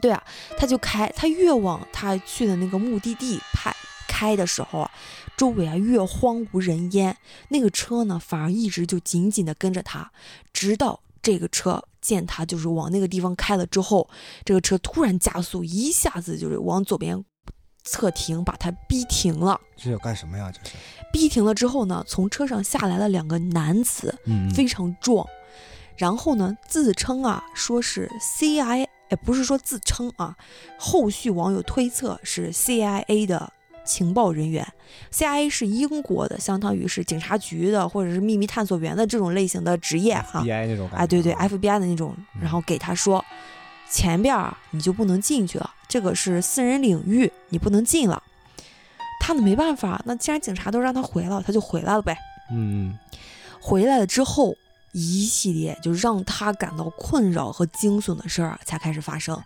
[0.00, 0.20] 对啊，
[0.58, 3.72] 他就开，他越往他去的那个目的地拍
[4.08, 4.90] 开的时候啊，
[5.36, 7.16] 周围啊越荒无人烟，
[7.50, 10.10] 那个车呢反而一直就紧紧的跟着他，
[10.52, 14.08] 直到这个车见他就是往那个地方开了之后，
[14.44, 17.24] 这个车突然加速，一下子就是往左边
[17.82, 19.60] 侧停，把他逼停了。
[19.76, 20.52] 这要干什么呀？
[20.52, 20.76] 这是，
[21.12, 25.26] 逼停了之后呢，从车上下来了两个男子，嗯，非常壮，
[25.96, 30.36] 然后呢，自称啊说是 CIA，哎，不是说自称啊，
[30.78, 33.52] 后续网友推测是 CIA 的
[33.86, 34.66] 情报人员
[35.12, 43.24] ，CIA 是英国的，相当于是警察局的或者是秘密探索员的这种类型的职业哈、FBI 那种哎，对对啊，FBI 的那种，嗯然后给他说，
[43.90, 48.22] 前边儿你就不能进去了，这个是私人领域，你不能进了。
[49.20, 52.16] 他呢没办法，那既然警察都让他回了，他就回来了呗。
[52.52, 52.98] 嗯，
[53.60, 54.56] 回来了之后，
[54.92, 59.42] 一系列就让他感到困扰和惊悚的事儿啊才开始发生。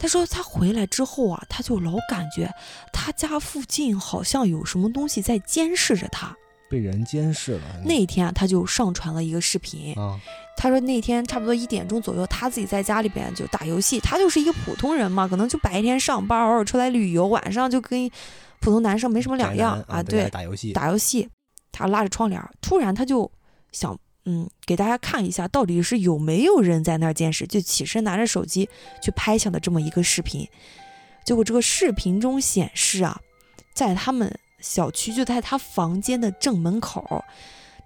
[0.00, 2.50] 他说他回来之后啊，他就老感觉
[2.90, 6.34] 他家附近好像有什么东西在监视着他。
[6.70, 7.60] 被人监视了。
[7.84, 10.18] 那天啊，他就上传了一个视频，啊，
[10.56, 14.00] 他说那天差不多一点钟左右，他自己在家里边就打游戏。
[14.00, 18.08] 他就是一个普通人嘛，可能就白天上班，偶尔出来旅游，晚上就跟
[18.60, 20.02] 普通男生没什么两样啊。
[20.02, 21.28] 对，打游戏，打游戏，
[21.72, 23.30] 他拉着窗帘，突然他就
[23.72, 28.68] 想，嗯，给大家看一下到底是有没有人在那儿监视，就起身拿着手机
[29.02, 30.48] 去拍下的这么一个视频。
[31.24, 33.20] 结果这个视频中显示啊，
[33.72, 37.24] 在他们小区就在他房间的正门口。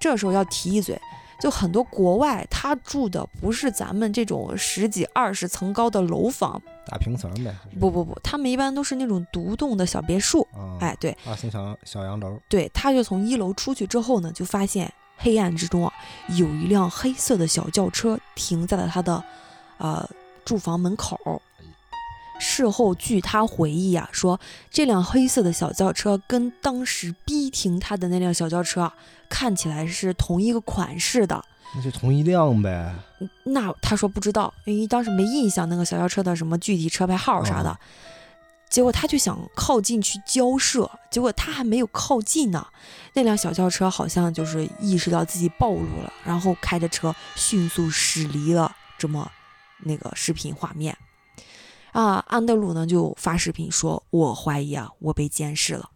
[0.00, 1.00] 这时候要提一嘴，
[1.40, 7.54] 就很多国外他住的不是咱们这种十几二十层高的楼房，大平层呗。
[7.80, 10.46] 不不不，他们一般都是那种独栋的小别墅。
[10.52, 15.92] 啊，哎，对，二层小小洋楼，对，他就从一楼出去之后呢，就发现黑暗之中啊，
[16.28, 19.22] 有一辆黑色的小轿车停在了他的
[19.78, 20.08] 呃
[20.44, 21.40] 住房门口。
[22.40, 28.94] 事后据他回忆啊，说这辆黑色的小轿车跟当时逼停他的那辆小轿车啊
[29.28, 31.42] 看起来是同一个款式的。
[31.76, 32.92] 那就同一辆呗。
[33.44, 37.70] 那他说不知道，因为当时没印象那个小轿车的什么具体车牌号啥的。
[37.70, 37.78] 哦
[38.74, 42.66] 结果他就想靠近去交涉，结果他还没有靠近呢，
[43.12, 49.30] 那辆小轿车好像就是意识到自己暴露了，然后开着车迅速驶离了这么
[49.84, 50.98] 那个视频画面。
[51.92, 55.90] 啊，安德鲁呢就发视频说：“我怀疑啊，我被监视了。”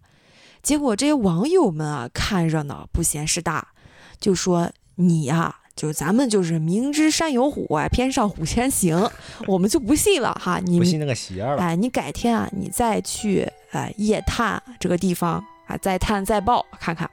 [0.62, 3.72] 结果这些网友们啊看热闹不嫌事大，
[4.20, 9.08] 就说：“你呀、就咱们就是明知山有虎啊，偏上虎前行，
[9.46, 11.56] 我们就不信了哈，你不信那个邪了。
[11.62, 17.08] 哎，你改天啊，你再去哎夜探这个地方啊，再探再报看看。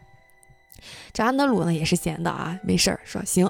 [1.13, 3.47] 这安德鲁呢也是闲的啊，没事儿说行，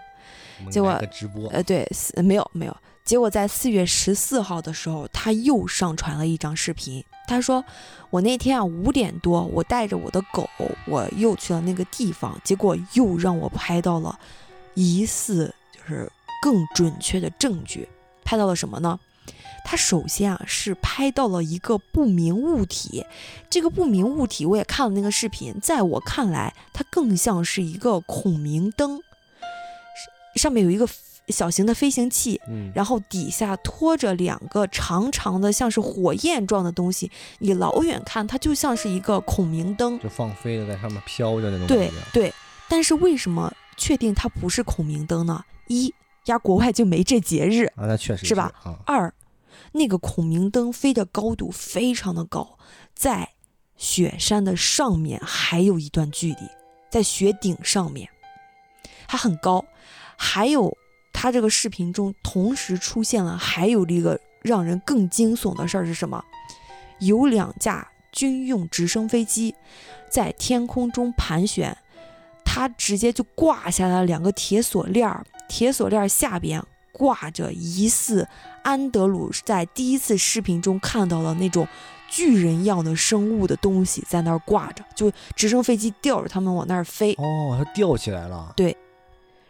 [0.69, 2.75] 结果直播，呃对，四没有没有。
[3.05, 7.01] 结果在四月十四号的时候，他又上传了一张视频。
[7.27, 7.63] 他说
[8.11, 10.47] ：“我那天啊五点多，我带着我的狗，
[10.85, 14.19] 我又去了那个地方，结果又让我拍到了
[14.75, 16.11] 疑似就是
[16.41, 17.89] 更准确的证据。
[18.23, 18.99] 拍到了什么呢？
[19.67, 23.03] 他首先啊是拍到了一个不明物体，
[23.49, 29.01] 这个不明物体我也看了那个视频，在我看来，它更像是一个孔明灯，
[30.35, 30.87] 是上面有一个
[31.29, 39.99] 小型的飞行器，嗯，然后底下拖着两个长长的像是火焰状的东西，你老远看它就像是一个孔明灯。
[39.99, 41.93] 就放飞的在上面飘着那种感觉。
[42.13, 42.31] 对，
[42.69, 45.43] 但是为什么确定它不是孔明灯呢？
[45.67, 45.93] 一，
[46.25, 49.13] 呀，国外就没这节日；啊，那确实是吧啊，二，
[49.71, 52.57] 那个孔明灯飞的高度非常的高，
[52.93, 53.29] 在
[53.75, 56.49] 雪山的上面还有一段距离，
[56.89, 58.09] 在雪顶上面，
[59.07, 59.65] 它很高。
[60.17, 60.77] 还有，
[61.11, 66.23] 它这个视频中同时出现了还有一个让人更惊悚的事儿是什么？
[66.99, 69.53] 有两架军用直升飞机
[70.09, 71.77] 在天空中盘旋，
[72.45, 78.25] 它直接就挂下来两个铁锁链儿，铁锁链儿下边挂着疑似
[78.63, 81.67] 安德鲁在第一次视频中看到的那种
[82.07, 87.11] 巨人一样的生物的东西在那儿挂着，就直升飞机吊着他们往那儿飞。
[87.15, 88.53] 哦，它吊起来了。
[88.55, 88.77] 对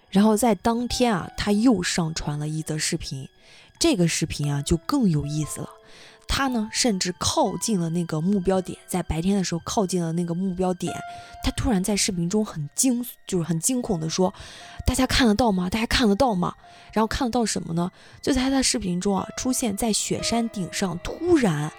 [0.09, 3.29] 然后在当天啊，他又上传了一则视频，
[3.77, 5.69] 这个视频啊就更有意思了。
[6.27, 10.93] 他呢，甚至靠近了那个目标点，在白天的时候靠近了那个目标点。
[11.43, 14.33] 他突然在视频中很惊，就是很惊恐地说
[14.85, 15.69] ：“大家看得到吗？
[15.69, 16.53] 大家看得到吗？”
[16.91, 17.91] 然后看得到什么呢？
[18.21, 21.71] 就在他的视频中啊，出现在雪山顶上，突然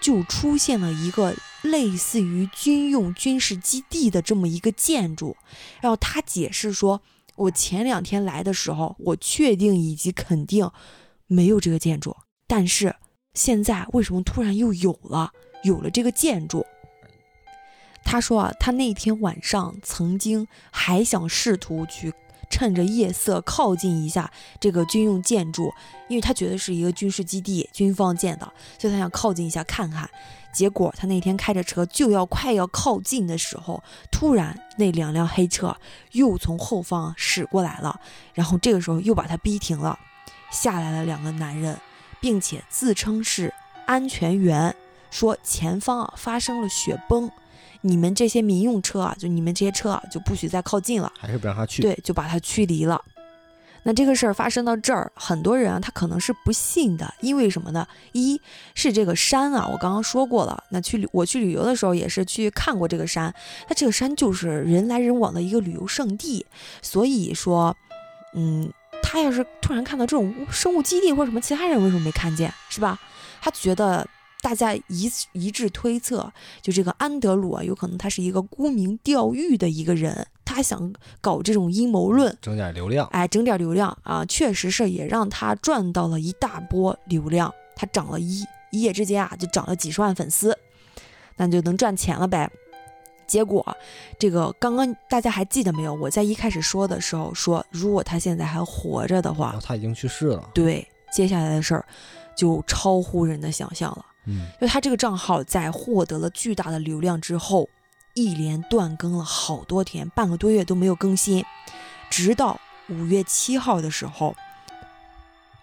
[0.00, 5.36] 就出现了一个类似于军用军事基地的这么一个建筑。
[5.80, 7.00] 然后他解释说，
[7.36, 10.70] 我前两天来的时候，我确定以及肯定
[11.26, 12.94] 没有这个建筑，但是
[13.34, 15.32] 现在为什么突然又有了？
[15.62, 16.64] 有了这个建筑。
[18.04, 22.12] 他说啊，他那天晚上曾经还想试图去
[22.50, 25.72] 趁着夜色靠近一下这个军用建筑，
[26.08, 30.08] 因为他觉得是一个军事基地，军方建的，所以他想靠近一下看看。
[30.52, 35.76] 结果他那天开着车就要快要靠近的时候，突然那两辆黑车
[36.12, 37.98] 又从后方驶过来了，
[38.34, 39.98] 然后这个时候又把他逼停了，
[40.52, 41.76] 下来了两个男人，
[42.24, 43.52] 并且自称是
[43.84, 44.74] 安全员，
[45.10, 47.30] 说前方啊发生了雪崩，
[47.82, 51.12] 你们这些民用车啊，就你们这些车啊就不许再靠近了。
[51.18, 52.98] 还是不让他去。，对，就把他驱离了。
[53.82, 57.86] 那这个事儿发生到这儿，很多人啊，他可能是不信的，因为什么呢？
[58.12, 58.40] 一
[58.74, 63.34] 是这个山啊，我刚刚说过了，那去旅我去旅游的时候也是去看过这个山，
[63.68, 66.46] 它这个山就是人来人往的一个旅游胜地，
[66.80, 67.76] 所以说，
[68.32, 68.72] 嗯，
[69.14, 72.98] 他要是突然看到这种生物基地或者什么，其他人为什么没看见，是吧？
[73.40, 74.04] 他觉得
[74.42, 83.06] 大家一一致推测，就这个安德鲁啊，有可能他是一个沽名钓誉的一个人，他想搞这种阴谋论，整点流量。
[83.12, 90.58] 哎，整点流量啊，确实是也让他赚到了一大波流量，他涨了一一夜之间啊，就涨了几十万粉丝，
[91.36, 92.50] 那就能赚钱了呗。
[93.26, 93.64] 结果，
[94.18, 95.92] 这个刚刚大家还记得没有？
[95.94, 100.50] 我在一开始说的时候说，如果他现在还活着的话他已经去世了。
[100.54, 101.84] 对接下来的事儿
[102.36, 104.04] 就超乎人的想象了。
[104.26, 107.68] 嗯，就他这个账号在获得了巨大的流量之后，
[108.14, 111.44] 一连断更了好多天，半个多月都没有更新，
[112.10, 112.58] 直到
[112.88, 114.34] 五月七号的时候，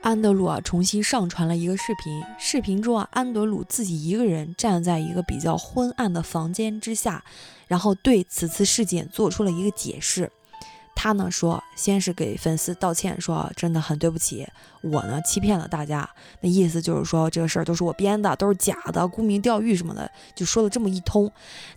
[0.01, 2.23] 安德鲁啊重新上传了一个视频。
[2.39, 7.23] 视频中啊，安德鲁自己一个人站在一个比较昏暗的房间之下，
[7.67, 10.31] 然后对此次事件做出了一个解释。
[10.95, 14.47] 他呢说，先是给粉丝道歉，说真的很对不起，
[14.81, 16.09] 我呢欺骗了大家，
[16.41, 21.31] 那意思就是说这个事儿都是我编的，都是假的，沽名钓誉什么的，就说了这么一通。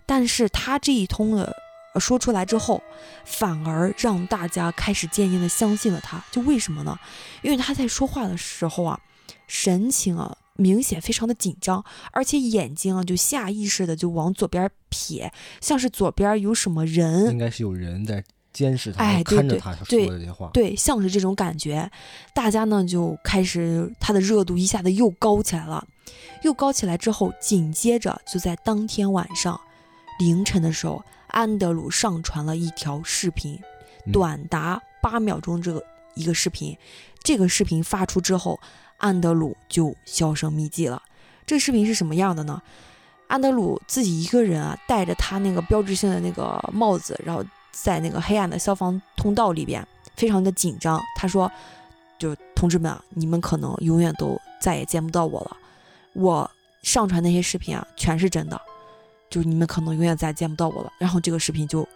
[0.05, 1.55] 但是他这一通的
[1.99, 2.81] 说出来之后，
[3.23, 6.23] 反而让大家开始渐渐的相信了他。
[6.31, 6.97] 就为什么呢？
[7.41, 8.99] 因为他在说话的时候啊，
[9.47, 15.29] 神情啊明显非常的紧张，而且眼睛啊就下意识的就往左边瞥，
[15.61, 18.23] 像是左边有什么人，应该是有人在。
[18.55, 21.91] 监视他，哎，看着他说的这些话，对，像是这种感觉，
[22.33, 25.85] 大家呢就开始他的热度一下子又高起来了，
[26.41, 29.59] 又高起来之后，紧接着就在当天晚上
[30.19, 33.59] 凌晨的时候，安德鲁上传了一条视频，
[34.11, 35.83] 短达八秒钟这个
[36.13, 36.77] 一个视频，
[37.23, 38.59] 这个视频发出之后，
[38.97, 41.01] 安德鲁就销声匿迹了。
[41.45, 42.61] 这个视频是什么样的呢？
[43.27, 47.43] 安德鲁自己一个人啊，戴着他那个标志性的那个帽子，然后。
[47.77, 49.85] 在那个黑暗的消防通道里边，
[50.15, 50.97] 非常的紧张。
[51.17, 51.51] 他说
[52.17, 55.57] ：“就同志们啊，你们可能永远都再也见不到我了。
[56.13, 56.49] 我
[56.81, 58.61] 上传那些视频啊，全是真的。
[59.29, 61.87] 就是你们可能永远再也见不到我了。”然后这个视频就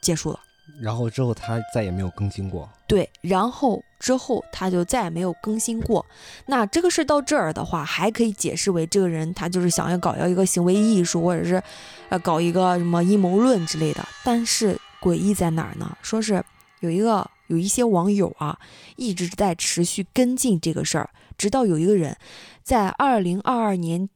[0.00, 0.40] 结束了。
[0.80, 2.68] 然后之后他再也没有更新过。
[2.86, 6.04] 对，然后之后他就再也没有更新过。
[6.46, 11.62] 那这个事到这儿的话，还可以解释为这个人他就是想要搞要一个行为艺术，或者是
[12.08, 14.06] 呃搞一个什么阴谋论之类的。
[14.24, 14.78] 但是。
[14.98, 15.96] 诡异在哪儿呢？
[16.02, 16.42] 说是
[16.80, 18.58] 有一个有一些网友啊，
[18.96, 22.16] 一直在持续跟进这个事儿，直到有一个人
[22.64, 24.08] 在二零二二年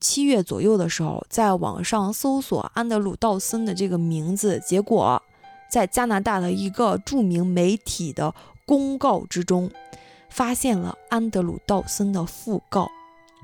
[0.00, 5.22] 七月左右的时候，在网上搜索安德鲁·道森的这个名字，结果
[5.70, 8.34] 在加拿大的一个著名媒体的
[8.66, 9.70] 公告之中，
[10.28, 12.88] 发现了安德鲁·道森的讣告。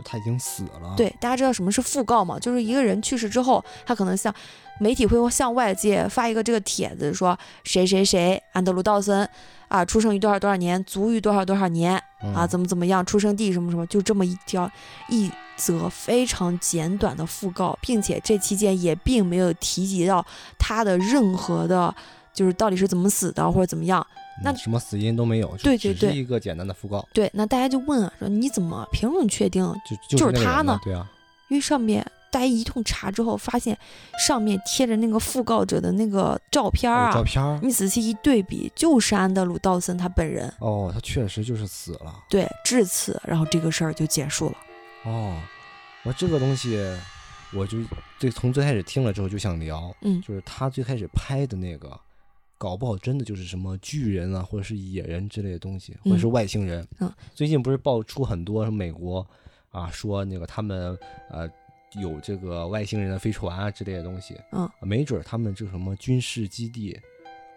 [0.04, 0.94] 他已经死了。
[0.96, 2.38] 对，大家知道什么是讣告吗？
[2.38, 4.34] 就是一个人去世之后，他可能向
[4.80, 9.28] 媒体会向外界发一个这个帖子，说谁谁谁安德鲁道森
[9.68, 12.02] 啊，出生于多少多少年，卒于多少多少年
[12.34, 14.68] 啊，怎么怎么样，出生地什么什么，就这么一条
[15.08, 15.30] 一
[15.64, 20.24] 则非常简短的讣告，并且这期间也并没有提及到
[20.58, 21.94] 他的任何的，
[22.34, 24.04] 就是到底是怎么死的或者怎么样。
[24.42, 27.06] 那什么死因都没有，对对对，是一个简单的讣告。
[27.12, 29.62] 对，那大家就问啊，说你怎么凭什么确定
[30.08, 30.80] 就就是他呢？
[30.82, 31.06] 对啊，
[31.48, 33.78] 因为上面大家一通查之后，发现
[34.26, 40.52] 上面贴着那个讣告者的那个照片啊，照片，你仔细一对比，就是安德鲁道森他本人。
[40.58, 42.12] 哦，他确实就是死了。
[42.28, 44.56] 对，至此，然后这个事儿就结束了。
[45.04, 45.40] 哦，
[46.04, 46.78] 我这个东西，
[47.52, 47.78] 我就
[48.18, 51.98] 最从最开始听了之后就想聊，嗯，就是他最开始拍的那个。
[52.58, 56.86] 搞不好真的就是什么巨人啊，或者是野人之类的东西，或者是外星人。
[57.00, 59.26] 嗯，最近不是爆出很多美国
[59.72, 60.96] 啊，说那个他们
[61.28, 61.50] 呃
[62.00, 64.36] 有这个外星人的飞船啊之类的东西。
[64.52, 66.96] 嗯，没准他们这什么军事基地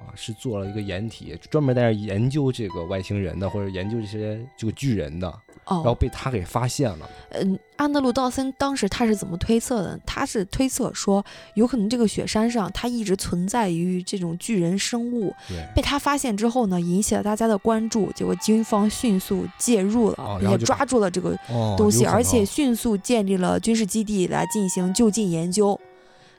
[0.05, 5.27] 啊，是做了一个掩体，专门在那研究这个外星人的，或者研究这些这个巨人的。
[5.65, 7.09] 哦，然后被他给发现了。
[7.31, 9.99] 嗯，安德鲁·道森当时他是怎么推测的？
[10.05, 15.33] 他是推测说，有可能这个雪山上它一直存在于这种巨人生物。
[15.47, 15.57] 对。
[15.75, 21.35] 被他发现之后呢，引起了大家的关注，结果军方迅速介入了，并且抓住了这个
[21.75, 25.79] 东西，而且迅速建立了军事基地来进行就近研究。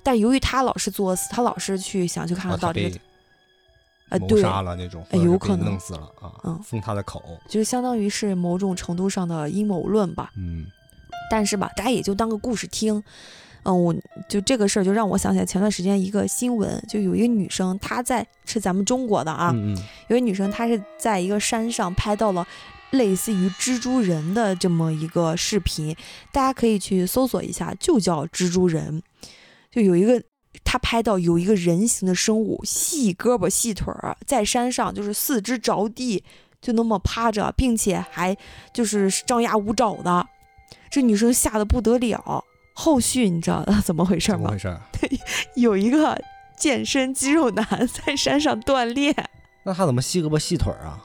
[0.04, 3.00] 但由于他老是作死，他老是去想去看看到底。
[4.08, 10.64] 呃，对，杀了那种，有可能弄死了啊，嗯，封他的口，就是相当于是某种程度上的阴谋论吧，嗯，
[11.28, 13.02] 但是吧，大家也就当个故事听，
[13.64, 13.92] 嗯，我
[14.28, 22.46] 就这个事儿就让我想起来前段时间一个新闻，就有一个女生，她在是咱们中国的啊，嗯有一个女生，她是在一个山上拍到了
[22.92, 25.96] 类似于蜘蛛人的这么一个视频，
[26.32, 29.02] 大家可以去搜索一下，就叫蜘蛛人，
[29.72, 30.22] 就有一个。
[30.64, 36.22] 他拍到有一个人形的生物，细胳膊细腿儿，在山上就是四肢着地，
[36.60, 38.36] 就那么趴着，并且还
[38.72, 40.26] 就是张牙舞爪的。
[40.90, 42.44] 这女生吓得不得了。
[42.74, 44.38] 后续你知道怎么回事吗？
[44.38, 44.78] 怎么回事？
[45.56, 46.20] 有一个
[46.56, 49.14] 健身肌肉男在山上锻炼。
[49.64, 51.02] 那他怎么细胳膊细腿儿啊？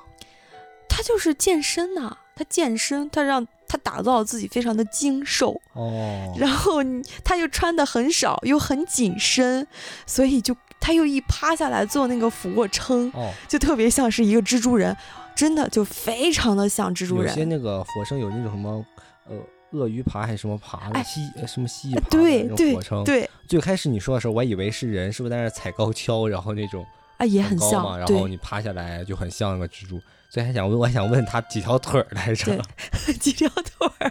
[0.90, 3.48] 他就是健身呐，他健身，他让。
[3.72, 6.82] 他打造自己非常的精瘦哦，然后
[7.24, 9.66] 他又穿的很少，又很紧身，
[10.06, 14.94] 所以就他又一趴下来做那个俯卧撑，哦，就特别像是一个蜘蛛人，
[15.34, 17.30] 真的就非常的像蜘蛛人。
[17.30, 18.86] 有些那个俯卧撑有那种什么
[19.30, 19.38] 呃
[19.72, 23.04] 鳄鱼爬还是什么爬的蜥什么蜥蜴爬对对俯卧撑。
[23.06, 29.98] 对，最开始你说的时候，我以为是人是不是在那踩高跷，然后那种啊，也很像，然后你趴下来就很像个蜘蛛。
[30.32, 32.58] 所以还想问，我还想问他几条腿儿来着？
[33.06, 34.10] 对， 几条腿儿。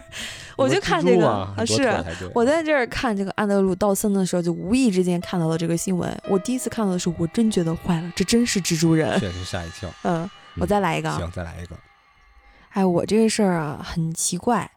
[0.55, 1.91] 我就看这个啊，是
[2.35, 6.15] 我在这儿看这个安德鲁道森的时候，就无意之间看到了这个新闻。
[6.29, 9.89] 我第一次看到的时候，我真觉得坏了，这真是蜘蛛人，确实吓一跳。
[10.03, 11.75] 嗯，我再来一个，行，再来一个。
[12.69, 14.69] 哎，我这个事儿啊，很奇怪，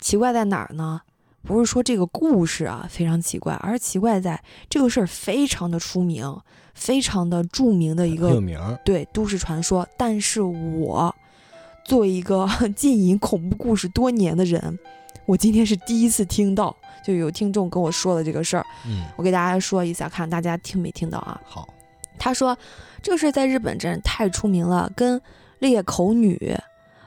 [0.00, 1.00] 奇怪在哪儿呢？
[1.44, 4.40] 不是说这个故事啊非常奇怪，而是奇怪在
[4.70, 6.40] 这个事儿非常的出名，
[6.74, 9.86] 非常的著名的一个有名对都市传说。
[9.96, 11.14] 但是我
[11.84, 14.78] 作为一个 浸淫恐怖故事多年的人，
[15.26, 18.66] 我今天是第一次听到，就有听众跟我说了这个事儿。
[18.86, 21.40] 嗯，我给大家说一下，看大家听没听到啊？
[21.44, 21.68] 好，
[22.18, 22.56] 他说
[23.02, 25.20] 这个事儿在日本真是太出名了，跟
[25.58, 26.56] 裂口女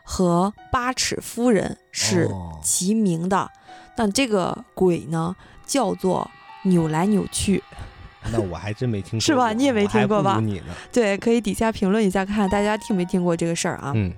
[0.03, 2.29] 和八尺夫人是
[2.61, 3.49] 齐名的。
[3.97, 5.35] 那这个鬼呢，
[5.65, 6.29] 叫做
[6.63, 7.63] 扭来扭去。
[8.31, 9.53] 那我还真没听过，是吧？
[9.53, 10.39] 你也没听过吧？
[10.41, 10.73] 你呢？
[10.91, 13.91] 对，可以底下评论一下，看看大家听没听过这个事儿啊？
[13.95, 14.13] 嗯。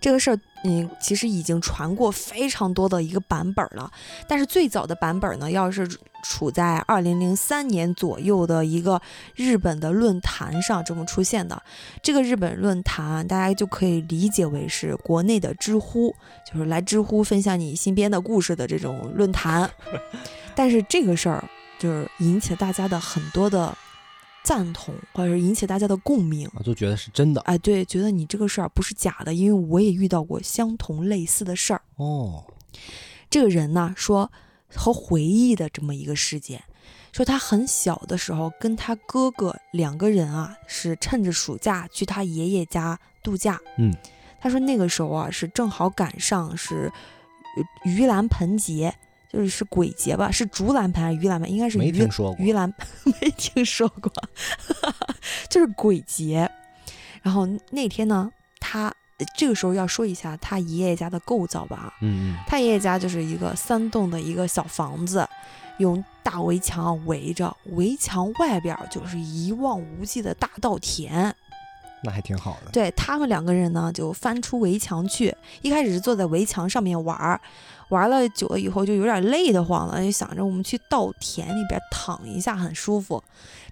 [0.00, 3.90] 这个事儿，嗯，其实已经传过非常多的一个版本了。
[4.28, 5.88] 但是最早的版本呢，要是
[6.22, 9.00] 处在二零零三年左右的一个
[9.34, 11.60] 日本的论坛上这么出现的。
[12.00, 16.14] 这个日本论坛，大家就可以理解为是国内的知乎，
[16.50, 19.68] 就是来知乎分享你新编的故事的这种论坛。
[20.54, 21.44] 但是这个事儿
[21.78, 23.76] 就是引起了大家的很多的。
[24.44, 27.40] 赞同，或者是引起大家的共鸣，就觉得是真的。
[27.42, 31.82] 哎，对，觉得你这个事儿不是假的，因为我也遇到过相同类似的事儿。
[31.96, 32.46] 哦，
[33.28, 34.32] 这个人呢说
[34.74, 36.62] 和回忆的这么一个事件，
[37.12, 43.60] 说他很小的时候跟他哥哥两个人啊，是趁着暑假去他爷爷家度假。
[43.76, 43.94] 嗯，
[44.40, 46.90] 他说那个时候啊是正好赶上是
[47.84, 48.94] 盂兰盆节。
[49.30, 50.30] 就是是鬼节吧？
[50.30, 51.50] 是竹篮盆还是盂兰盆？
[51.50, 52.44] 应该是没听说过。
[52.44, 52.72] 盂兰
[53.20, 54.12] 没听说过，
[55.50, 56.50] 就是鬼节。
[57.22, 58.92] 然后那天呢，他
[59.36, 61.92] 这个时候要说一下他爷爷家的构造吧。
[62.00, 62.36] 嗯嗯。
[62.46, 65.28] 他爷爷家就是一个三栋的一个小房子，
[65.78, 71.34] 用大围墙围着，围墙外边就是一望无际的大稻田。
[72.04, 72.70] 那还挺好的。
[72.70, 77.40] 对他们两个人呢，就翻出围墙去，一开始是坐在围墙上面玩儿。
[77.90, 83.22] 玩了久了以后就有点累得慌了，就想着我们去稻田里边躺一下，很舒服。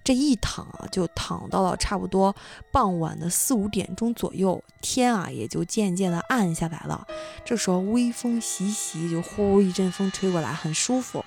[0.02, 2.34] 这一躺啊，就躺到了差不多
[2.70, 7.06] 傍晚的四五点钟左右，天啊也就渐渐的暗下来了。
[7.44, 11.24] 这时候微风习习，就呼一阵风吹过来，很舒服，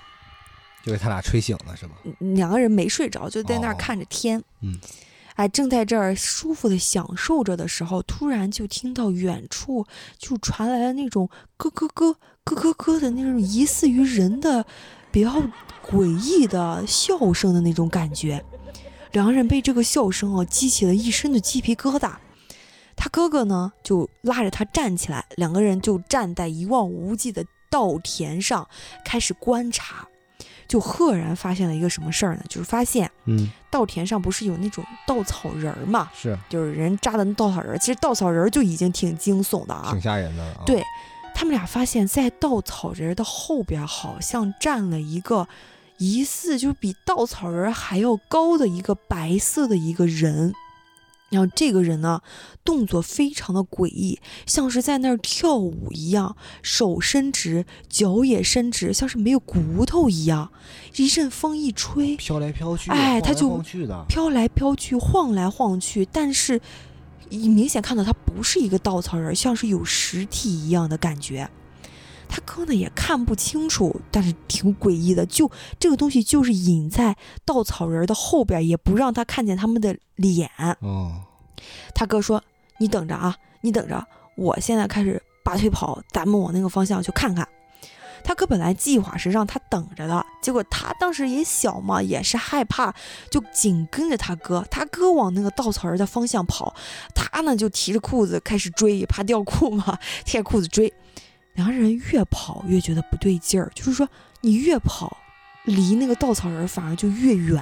[0.84, 1.96] 就给他俩吹醒了是吗？
[2.20, 4.42] 两个人没睡着，就在那儿看着天。
[4.62, 4.80] 嗯。
[5.40, 9.86] 哎，正在这儿舒服的享受着的时候，突然就听到远处
[10.18, 14.66] 就传来了那种咯咯咯、咯咯咯的那种疑似于人的
[15.14, 15.42] 比较
[15.82, 18.44] 诡异的笑声的那种感觉。
[19.14, 22.12] 两个人被这个笑声啊激起了一身的鸡皮疙瘩。
[22.98, 28.68] 他哥哥呢就拉着他站起来，两个人就站在一望无际的稻田上
[29.06, 30.09] 开始观察。
[30.70, 32.44] 就赫然发现了一个什么事儿呢？
[32.48, 36.10] 就是发现，嗯，稻田上不是有那种稻草人儿嘛？
[36.16, 37.78] 是，就是人扎的稻草人儿。
[37.78, 40.64] 其实稻草人儿就已经挺惊悚的啊，挺吓人的了。
[40.66, 40.82] 对
[41.34, 45.48] 他们俩发现，在稻草人的后边，好像站了一个
[45.98, 50.54] 疑似就是比稻草人还要高的一个白色的一个人。
[51.30, 52.22] 然后这个人呢，
[52.64, 60.52] 动作非常的诡异，像是在那儿跳舞一样，手伸直，脚也伸直，像是没有骨头一样。
[60.96, 63.62] 一阵风一吹，飘来飘去，哎，他就
[64.08, 66.06] 飘来飘去，晃来晃去。
[66.12, 66.60] 但是，
[67.30, 71.50] 你明显看到他不是一个稻草人，像是有实体一样的感觉。
[72.30, 75.26] 他哥呢也看不清楚，但是挺诡异的。
[75.26, 75.50] 就
[75.80, 80.50] 这个东西就是隐在稻草人的后边，也不让他看见他们的脸。
[80.82, 81.24] 哦，
[81.96, 82.42] 他哥说
[82.78, 84.06] ：“你等着啊，你等着，
[84.38, 87.46] 我现在开始拔腿跑，咱们往那个方向去看看。”
[88.22, 92.94] 他哥本来计划是让他等着的，结果他当时也小嘛，也是害怕，
[93.32, 94.64] 就紧跟着他哥。
[94.70, 96.76] 他哥往那个稻草人的方向跑，
[97.16, 100.94] 他呢就提着裤子开始追，怕掉裤嘛， 提着裤子追。
[101.60, 104.08] 两个人越跑越觉得不对劲儿，就是说
[104.40, 105.18] 你越跑，
[105.66, 107.62] 离那个稻草人反而就越远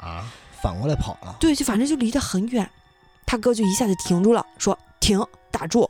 [0.00, 0.28] 啊，
[0.60, 1.36] 反过来跑了。
[1.38, 2.68] 对，就反正就离得很远。
[3.24, 5.88] 他哥就一下子停住了，说：“停，打住，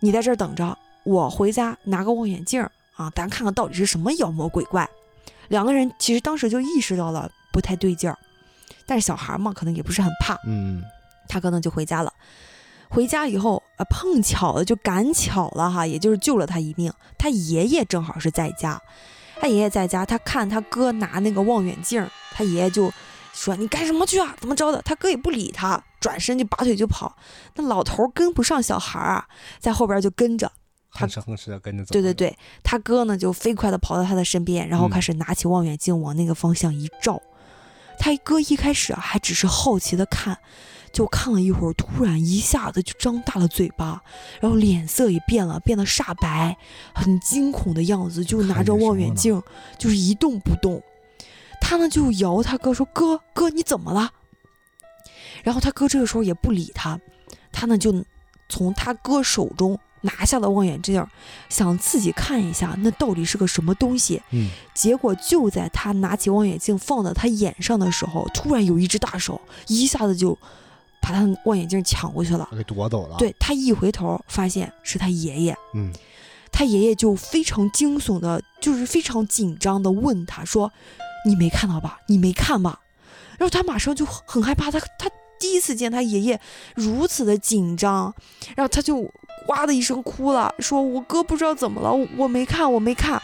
[0.00, 2.60] 你在这儿等着，我回家拿个望远镜
[2.96, 4.88] 啊，咱看看到底是什么妖魔鬼怪。”
[5.46, 8.18] 两个人其实当时就意识到了不太对劲儿，
[8.84, 10.36] 但是小孩嘛，可能也不是很怕。
[10.44, 10.82] 嗯，
[11.28, 12.12] 他哥呢就回家了。
[12.94, 16.92] 回家以后啊，碰巧了就赶巧了哈，也就是救了他一命。
[17.18, 18.80] 他爷爷正好是在家，
[19.40, 22.92] 他爷爷在家，他看他哥拿那个望远镜，他爷爷就
[23.32, 24.36] 说你干什么去啊？
[24.38, 24.80] 怎么着的？
[24.82, 27.16] 他哥也不理他，转身就拔腿就跑。
[27.56, 29.26] 那老头跟不上小孩啊，
[29.58, 30.52] 在后边就跟着。
[30.90, 31.92] 哼哧哼哧的跟着走。
[31.92, 37.20] 对对，对，他哥呢就飞快的跑到他的身边，然后嗯开始拿起望远镜往那个方向一照。
[37.98, 40.38] 他哥一开始啊还只是好奇的看，
[40.94, 44.00] 就看了一会儿，突然一下子就张大了嘴巴，
[44.40, 46.56] 然后脸色也变了，变得煞白，
[46.94, 49.42] 很惊恐的样子，就拿着望远镜
[49.76, 50.80] 就是一动不动。
[51.60, 54.12] 他呢就摇他哥说：“哥哥，你怎么了？”
[55.42, 57.00] 然后他哥这个时候也不理他，
[57.50, 58.04] 他呢就
[58.48, 61.04] 从他哥手中拿下了望远镜，
[61.48, 64.22] 想自己看一下那到底是个什么东西。
[64.30, 70.38] 嗯，结果就在他拿起望远镜放到他眼上的时候，突然有一只大手一下子就
[71.04, 72.48] 把他的望远镜抢过去了。
[72.50, 75.92] 他给夺走了。，对他一回头，发现是他爷爷，嗯，
[76.50, 80.72] 他爷爷就非常惊悚的，就是非常紧张的问他说
[81.28, 82.00] ：“你没看到吧？
[82.08, 82.80] 你没看吧？”
[83.36, 86.40] 然后他马上就很害怕，他他第一次见他爷爷
[86.74, 88.14] 如此的紧张，
[88.56, 89.06] 然后他就
[89.48, 93.20] 哇的一声哭了，说：“我哥不知道怎么了，我我没看，我没看。”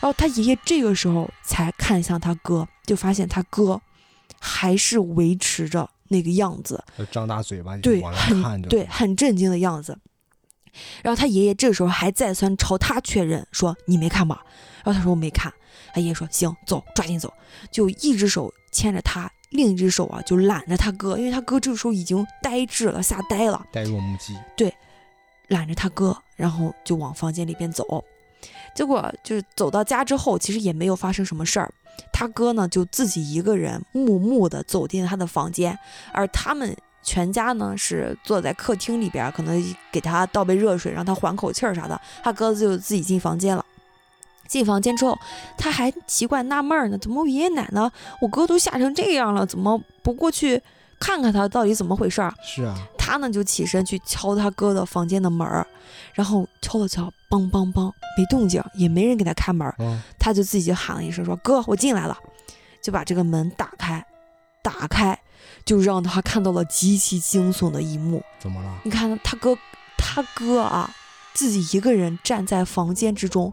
[0.00, 3.80] 然后他爷爷这个时候才看向他哥，就发现他哥
[4.40, 8.00] 还是维持着那个样子，张大嘴巴就对。
[8.02, 9.98] 很对，很震惊的样子。
[11.02, 14.42] 然后他爷爷这时候还再三朝他确认说：“你没看吧？”
[14.82, 15.52] 然后他说：“我没看。”
[15.92, 17.32] 他爷爷说：“行，走，抓紧走。”
[17.70, 24.34] 就一只手牵着他，另一只手啊就揽着他哥，因为他哥这个时候已经呆滞了，吓呆了，呆若木鸡。
[24.56, 24.72] 对
[25.48, 28.02] 揽着他哥，然后就往房间里边走。
[28.74, 31.70] 结果就是走到家之后，其实也没有发生什么事儿。
[32.12, 35.78] 他哥呢就自己一个人默默的走进他的房间，
[36.12, 42.00] 而他们全家呢是坐在客厅里边，可能给他倒杯热水，让他缓口气儿啥的。
[42.22, 43.64] 他哥就自己进房间了。
[44.46, 45.18] 进房间之后，
[45.56, 47.90] 他还奇怪纳闷儿呢，怎么爷爷奶奶
[48.20, 50.60] 我哥都吓成这样了，怎么不过去
[51.00, 52.32] 看看他到底怎么回事儿？
[52.44, 55.66] 是啊，他呢就起身去敲他哥的房间的门儿，
[56.14, 62.16] 然后敲了敲，梆梆梆，没动静，也没人给他开门儿，嗯，他就自己就喊了一声说：“哥，我进来了。”
[62.80, 64.06] 就把这个门打开，
[64.62, 65.18] 打开
[65.64, 68.22] 就让他看到了极其惊悚的一幕。
[68.38, 68.78] 怎么了？
[68.84, 69.58] 你看他哥，
[69.98, 70.88] 他哥啊，
[71.34, 73.52] 自己一个人站在房间之中，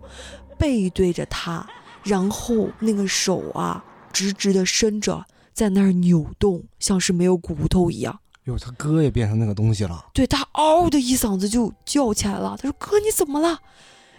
[0.59, 1.67] 背对着他，
[2.03, 3.83] 然后那个手啊
[4.13, 8.19] 直直的伸着，在那儿扭动，像是没有骨头一样。
[8.45, 10.05] 哟，他哥也变成那个东西了。
[10.13, 12.57] 对他嗷的一嗓子就叫起来了。
[12.59, 13.59] 他说：“哥，你怎么了？”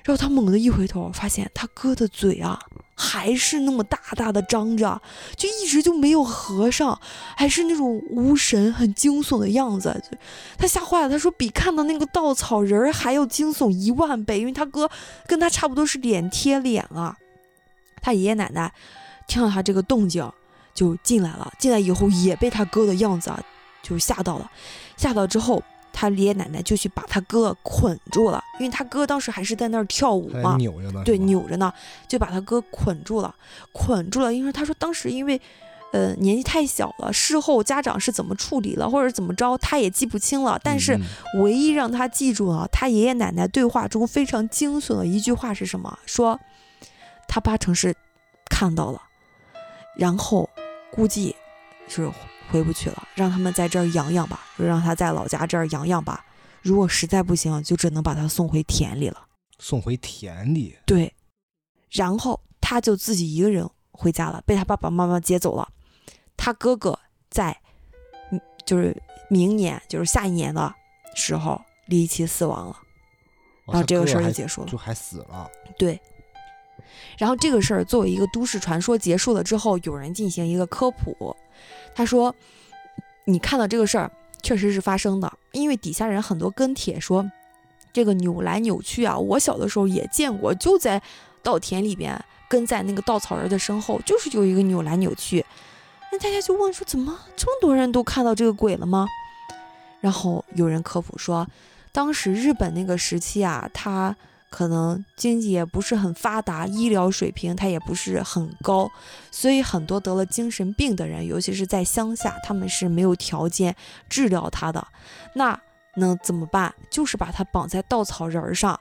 [0.04, 2.58] 然后他猛地一回头，发现他哥的嘴啊
[2.96, 5.00] 还是那么大大的张着，
[5.36, 6.98] 就一直就没有合上，
[7.36, 10.02] 还是那种无神、很惊悚的样子。
[10.56, 14.90] 他吓坏了，他说比看到那个稻草人还要惊悚一万倍，因为他哥
[15.26, 17.14] 跟他差不多是脸贴脸啊。
[18.00, 18.72] 他爷爷奶奶
[19.28, 20.26] 听到他这个动静
[20.72, 23.42] 就进来了，进来以后也被他哥的样子啊
[23.82, 24.50] 就吓到了，
[24.96, 25.62] 吓到之后。
[25.92, 31.02] 他爷爷奶奶就去把他哥捆住了，因为他哥当时还是在那儿跳舞嘛，扭着呢。
[31.04, 31.70] 对，扭着呢，
[32.06, 33.34] 就把他哥捆住了，
[33.72, 34.32] 捆住了。
[34.32, 35.38] 因为他说当时因为，
[35.92, 40.58] 呃，年纪太小了，事后家长是怎么处理了，或者怎么着，他也记不清了。
[40.62, 45.98] 但是嗯唯一让他记住了，他爷爷奶奶对话中非常惊悚的一句话是什么？
[46.06, 46.38] 说
[47.26, 47.94] 他八成是
[48.48, 49.02] 看到了，
[49.96, 50.48] 然后
[50.92, 51.34] 估计
[51.88, 52.08] 是
[52.50, 56.24] 回不去了，让他们在这儿养养吧，就让他在老家这儿养养吧。
[56.62, 59.26] 如果实在不行，就只能把他送回田里了。
[59.58, 60.76] 送回田里。
[60.84, 61.14] 对，
[61.90, 65.68] 然后他就自己一个人回家了，被他爸爸妈妈接走了。
[66.36, 66.98] 他哥哥
[67.30, 67.56] 在，
[68.30, 68.94] 嗯，就是
[69.28, 70.74] 明年，就是下一年的
[71.14, 72.72] 时候离奇死亡了，
[73.66, 74.68] 哦然后这个事儿就结束了。
[74.68, 75.50] 就还死了。
[75.78, 76.00] 对。
[77.18, 81.36] 然后这个事儿作为一个都市传说结束了之后，有人进行一个科普，
[82.00, 82.34] 他说
[83.28, 87.30] ：“你看到这个事儿确实是发生的，因为底下人很多跟帖说，
[87.92, 91.02] 这个扭来扭去啊，我小的时候也见过，就在
[91.42, 95.44] 稻田里边跟在那个稻草人的身后，就是有一个扭来扭去。
[96.10, 99.06] 那大家就问说，怎么这么多人都看到这个鬼了吗？
[100.00, 101.46] 然后有人科普说，
[101.92, 104.16] 当时日本那个时期啊，他
[104.50, 108.90] 可能经济也不是很发达，医疗水平它也不是很高，
[109.30, 113.74] 所以很多得了精神病的人，尤其是在乡下，他们是没有条件
[114.08, 114.86] 治疗他的。
[115.34, 115.58] 那
[115.96, 116.74] 能怎么办？
[116.90, 118.78] 就是把他绑在稻草人儿上，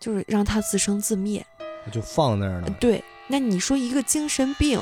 [0.00, 1.46] 就是让他自生自灭。
[1.92, 2.68] 就放那儿了。
[2.80, 4.80] 对，那你说一个精神病，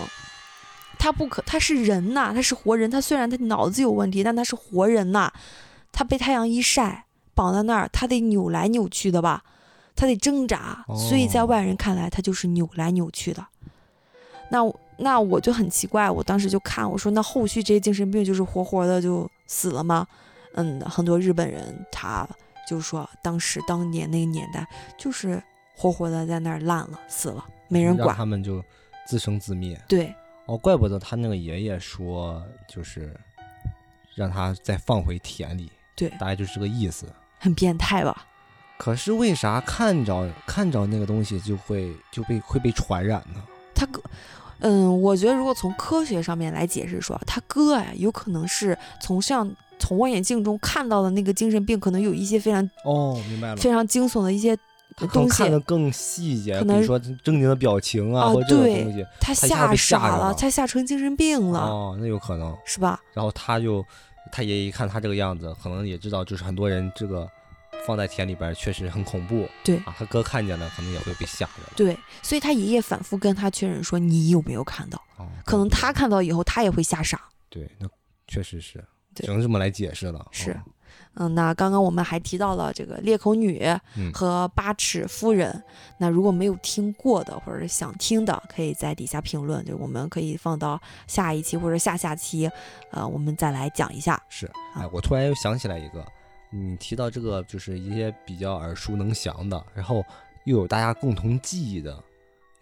[0.98, 2.90] 他不可，他是人呐，他是活人。
[2.90, 5.32] 他虽然他脑子有问题，但他是活人呐。
[5.92, 7.04] 他被太阳一晒，
[7.34, 9.44] 绑在那儿，他得扭来扭去的吧，
[9.96, 10.84] 他得挣扎。
[11.08, 13.44] 所以在哦外人看来，他就是扭来扭去的。
[14.50, 14.60] 那
[14.98, 20.06] 那我就很奇怪，我当时就看我说，那后续这些精神病就是活活的就死了吗？
[20.54, 22.26] 嗯，很多日本人他
[22.68, 24.66] 就说，当时当年那个年代
[24.96, 25.42] 就是
[25.76, 28.16] 活活的在那儿烂了，死了，没人管。
[28.16, 28.64] 他们就
[29.06, 29.78] 自生自灭。
[29.86, 30.14] 对，
[30.46, 33.14] 哦，怪不得他那个爷爷说，就是
[34.14, 37.06] 让他再放回田里，对大概就是这个意思。
[37.38, 38.24] 很变态吧？
[38.78, 43.42] 可是为啥看着看着那个东西就会就被会被传染呢？
[43.74, 44.00] 他哥，
[44.60, 53.56] 嗯，我觉得如果从科学上面来解释说，他哥呀，有可能是从像从望远镜中看到的那个精神病，可能有一些非常哦，明白了。
[53.56, 54.56] 非常惊悚的一些
[55.12, 59.04] 东西看得更细节，可能比如说正经的表情啊，啊或者这种对东西。
[59.20, 62.56] 他吓傻了他吓成精神病了，哦，那有可能。
[62.64, 62.98] 是吧？
[63.12, 63.84] 然后他就
[64.32, 67.28] 他爷爷一看他这个样子，可能也知道，就是很多人这个
[67.86, 69.94] 放在田里边确实很恐怖对啊。
[69.96, 71.52] 他哥看见了，可能也会被吓着。
[71.76, 75.00] 对，所以他爷爷反复跟他确认说，你有没有看到？
[75.18, 77.20] 哦，可能他看到以后，他也会吓傻。
[77.48, 77.88] 对，那
[78.26, 78.84] 确实是，
[79.14, 80.26] 只能这么来解释了。
[80.32, 80.60] 是哦
[81.18, 83.66] 嗯，那刚刚我们还提到了这个裂口女
[83.96, 85.62] 嗯和八尺夫人。
[85.98, 92.50] 那如果没有听过的，或者是想听的，可以在底下评论，就我们可以放到下一期或者下下期，
[92.90, 94.22] 呃，我们再来讲一下。
[94.28, 96.06] 是，哎，我突然又想起来一个，
[96.56, 100.04] 你提到这个就是一些比较耳熟能详的，然后
[100.44, 102.02] 又有大家共同记忆的，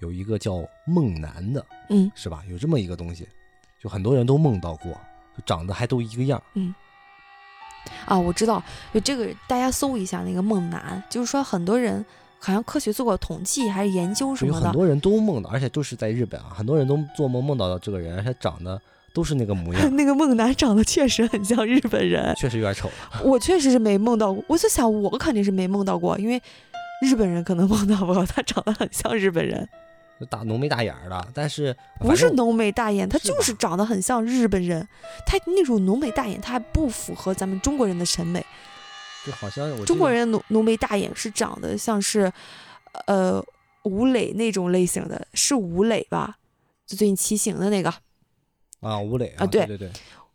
[0.00, 2.42] 有一个叫梦男的，嗯，是吧？
[2.48, 3.28] 有这么一个东西，
[3.80, 4.92] 就很多人都梦到过，
[5.36, 6.42] 就长得还都一个样。
[6.54, 6.74] 嗯
[8.06, 12.04] 啊，我知道，就这个大家搜一下那个梦男，就是说很多人
[12.38, 18.80] 好像科学做过统计还是研究什么的，有很多人都梦到，而且都是在日本啊，很多人都做梦梦到的这个人，而且长得
[19.14, 22.90] 都是那个模样， 那个梦男长得确实很像日本人，确实有点丑。
[23.22, 26.42] 我确实是没梦到过，我就想我肯定是没梦到过，因为
[27.00, 29.66] 日本人可能梦到过，他长得很像日本人，
[30.18, 34.86] 就大浓眉大眼儿的，但是不是浓眉大眼，他就是长得很像日本人，
[35.24, 38.44] 他那种浓眉大眼，他还不符合咱们中国人的审美。
[39.24, 42.30] 就好像我中国人浓浓眉大眼是长得像是，
[43.06, 43.42] 呃，
[43.84, 46.36] 吴磊那种类型的，是吴磊吧？
[46.86, 47.90] 就最近骑行的那个
[48.84, 49.90] 啊，吴磊啊对对对对，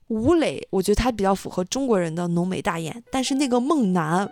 [0.07, 4.29] 吴磊，我觉得他比较符合中国人的浓眉大眼，但是那个孟楠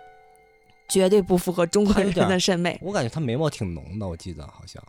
[0.88, 4.82] 绝对不符合中国人的审美，我感觉他眉毛挺浓的，我记得好像，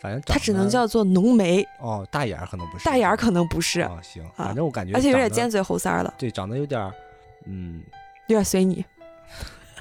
[0.00, 6.92] 反正他只能叫做浓眉，哦大眼儿可能不是，大眼儿可能不是，啊行，反正我感觉而且有点尖嘴猴腮儿了，对，长得有点儿
[7.44, 7.82] 嗯。
[8.28, 8.84] 有点随你。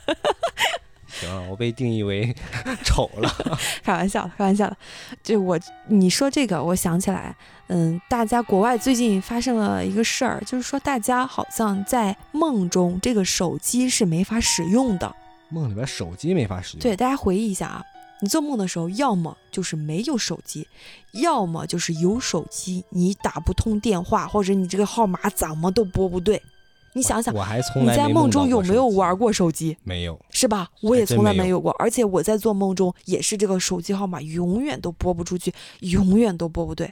[1.20, 2.36] 行了，我被定义为
[2.84, 3.30] 丑了。
[3.84, 4.78] 开玩笑，开玩笑的。
[5.24, 7.36] 就我你说这个，我想起来，
[7.68, 15.16] 嗯，大家国外最近发生了一个事儿，就是说大家好像在梦中这个手机是没法使用的。
[15.50, 16.82] 梦里边手机没法使用。
[16.82, 17.84] 对，大家回忆一下啊，
[18.22, 20.68] 你做梦的时候，要么就是没有手机，
[21.14, 26.42] 要么就是有手机你打不通电话，或者你这个号码怎么都拨不对。
[26.96, 29.16] 你你想想，我还从你在梦中有没有玩？
[29.18, 29.78] 过手机？
[29.84, 30.20] 没有。
[30.32, 30.70] 是吧？
[30.82, 36.92] 我也从来没有过，而且我在做梦中也是这个手机号码永远都拨不出去，永远都拨不对，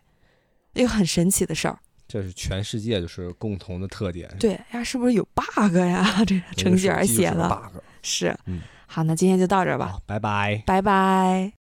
[0.74, 1.80] 一个很神奇的事儿。
[2.06, 4.30] 这是全世界就是共同的特点。
[4.40, 6.06] 对呀，是不是有 bug 呀？
[6.28, 7.80] 这程序员写的 bug。
[8.02, 8.38] 是。
[8.46, 10.62] 嗯好，那今天就到这儿吧，拜拜。
[10.68, 11.63] 拜拜。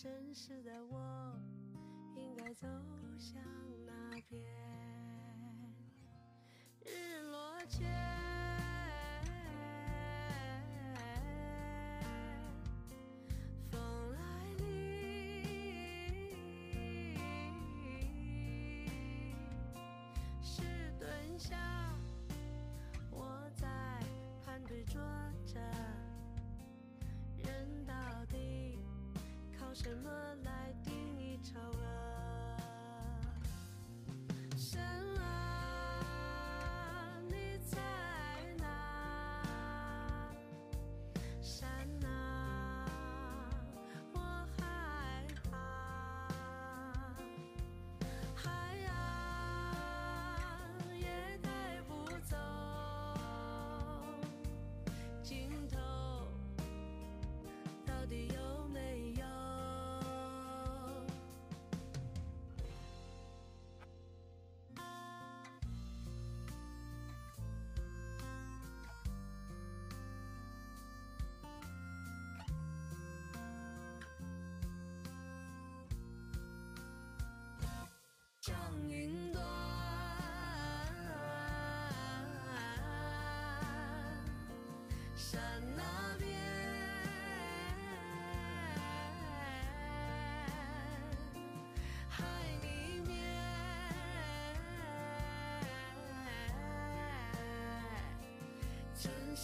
[0.00, 1.34] 真实的我
[2.14, 2.68] 应该走
[3.18, 3.42] 向
[3.84, 3.92] 哪
[4.28, 4.40] 边？
[6.84, 8.07] 日落前。
[29.80, 30.27] 什么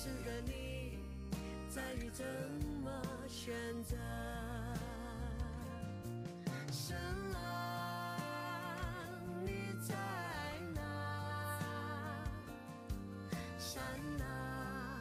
[0.05, 0.99] 是个你，
[1.67, 2.27] 在于怎
[2.83, 2.91] 么
[3.27, 3.97] 选择。
[6.71, 6.95] 深
[7.33, 7.41] 蓝，
[9.47, 9.95] 你在
[10.75, 10.83] 哪？
[13.59, 13.83] 山
[14.21, 15.01] 啊，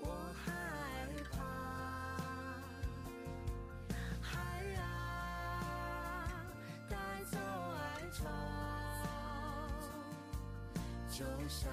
[0.00, 0.46] 我害
[1.30, 1.36] 怕。
[4.22, 4.40] 海
[4.76, 4.80] 啊，
[6.88, 6.96] 带
[7.30, 7.36] 走
[7.74, 8.24] 哀愁，
[11.10, 11.70] 就像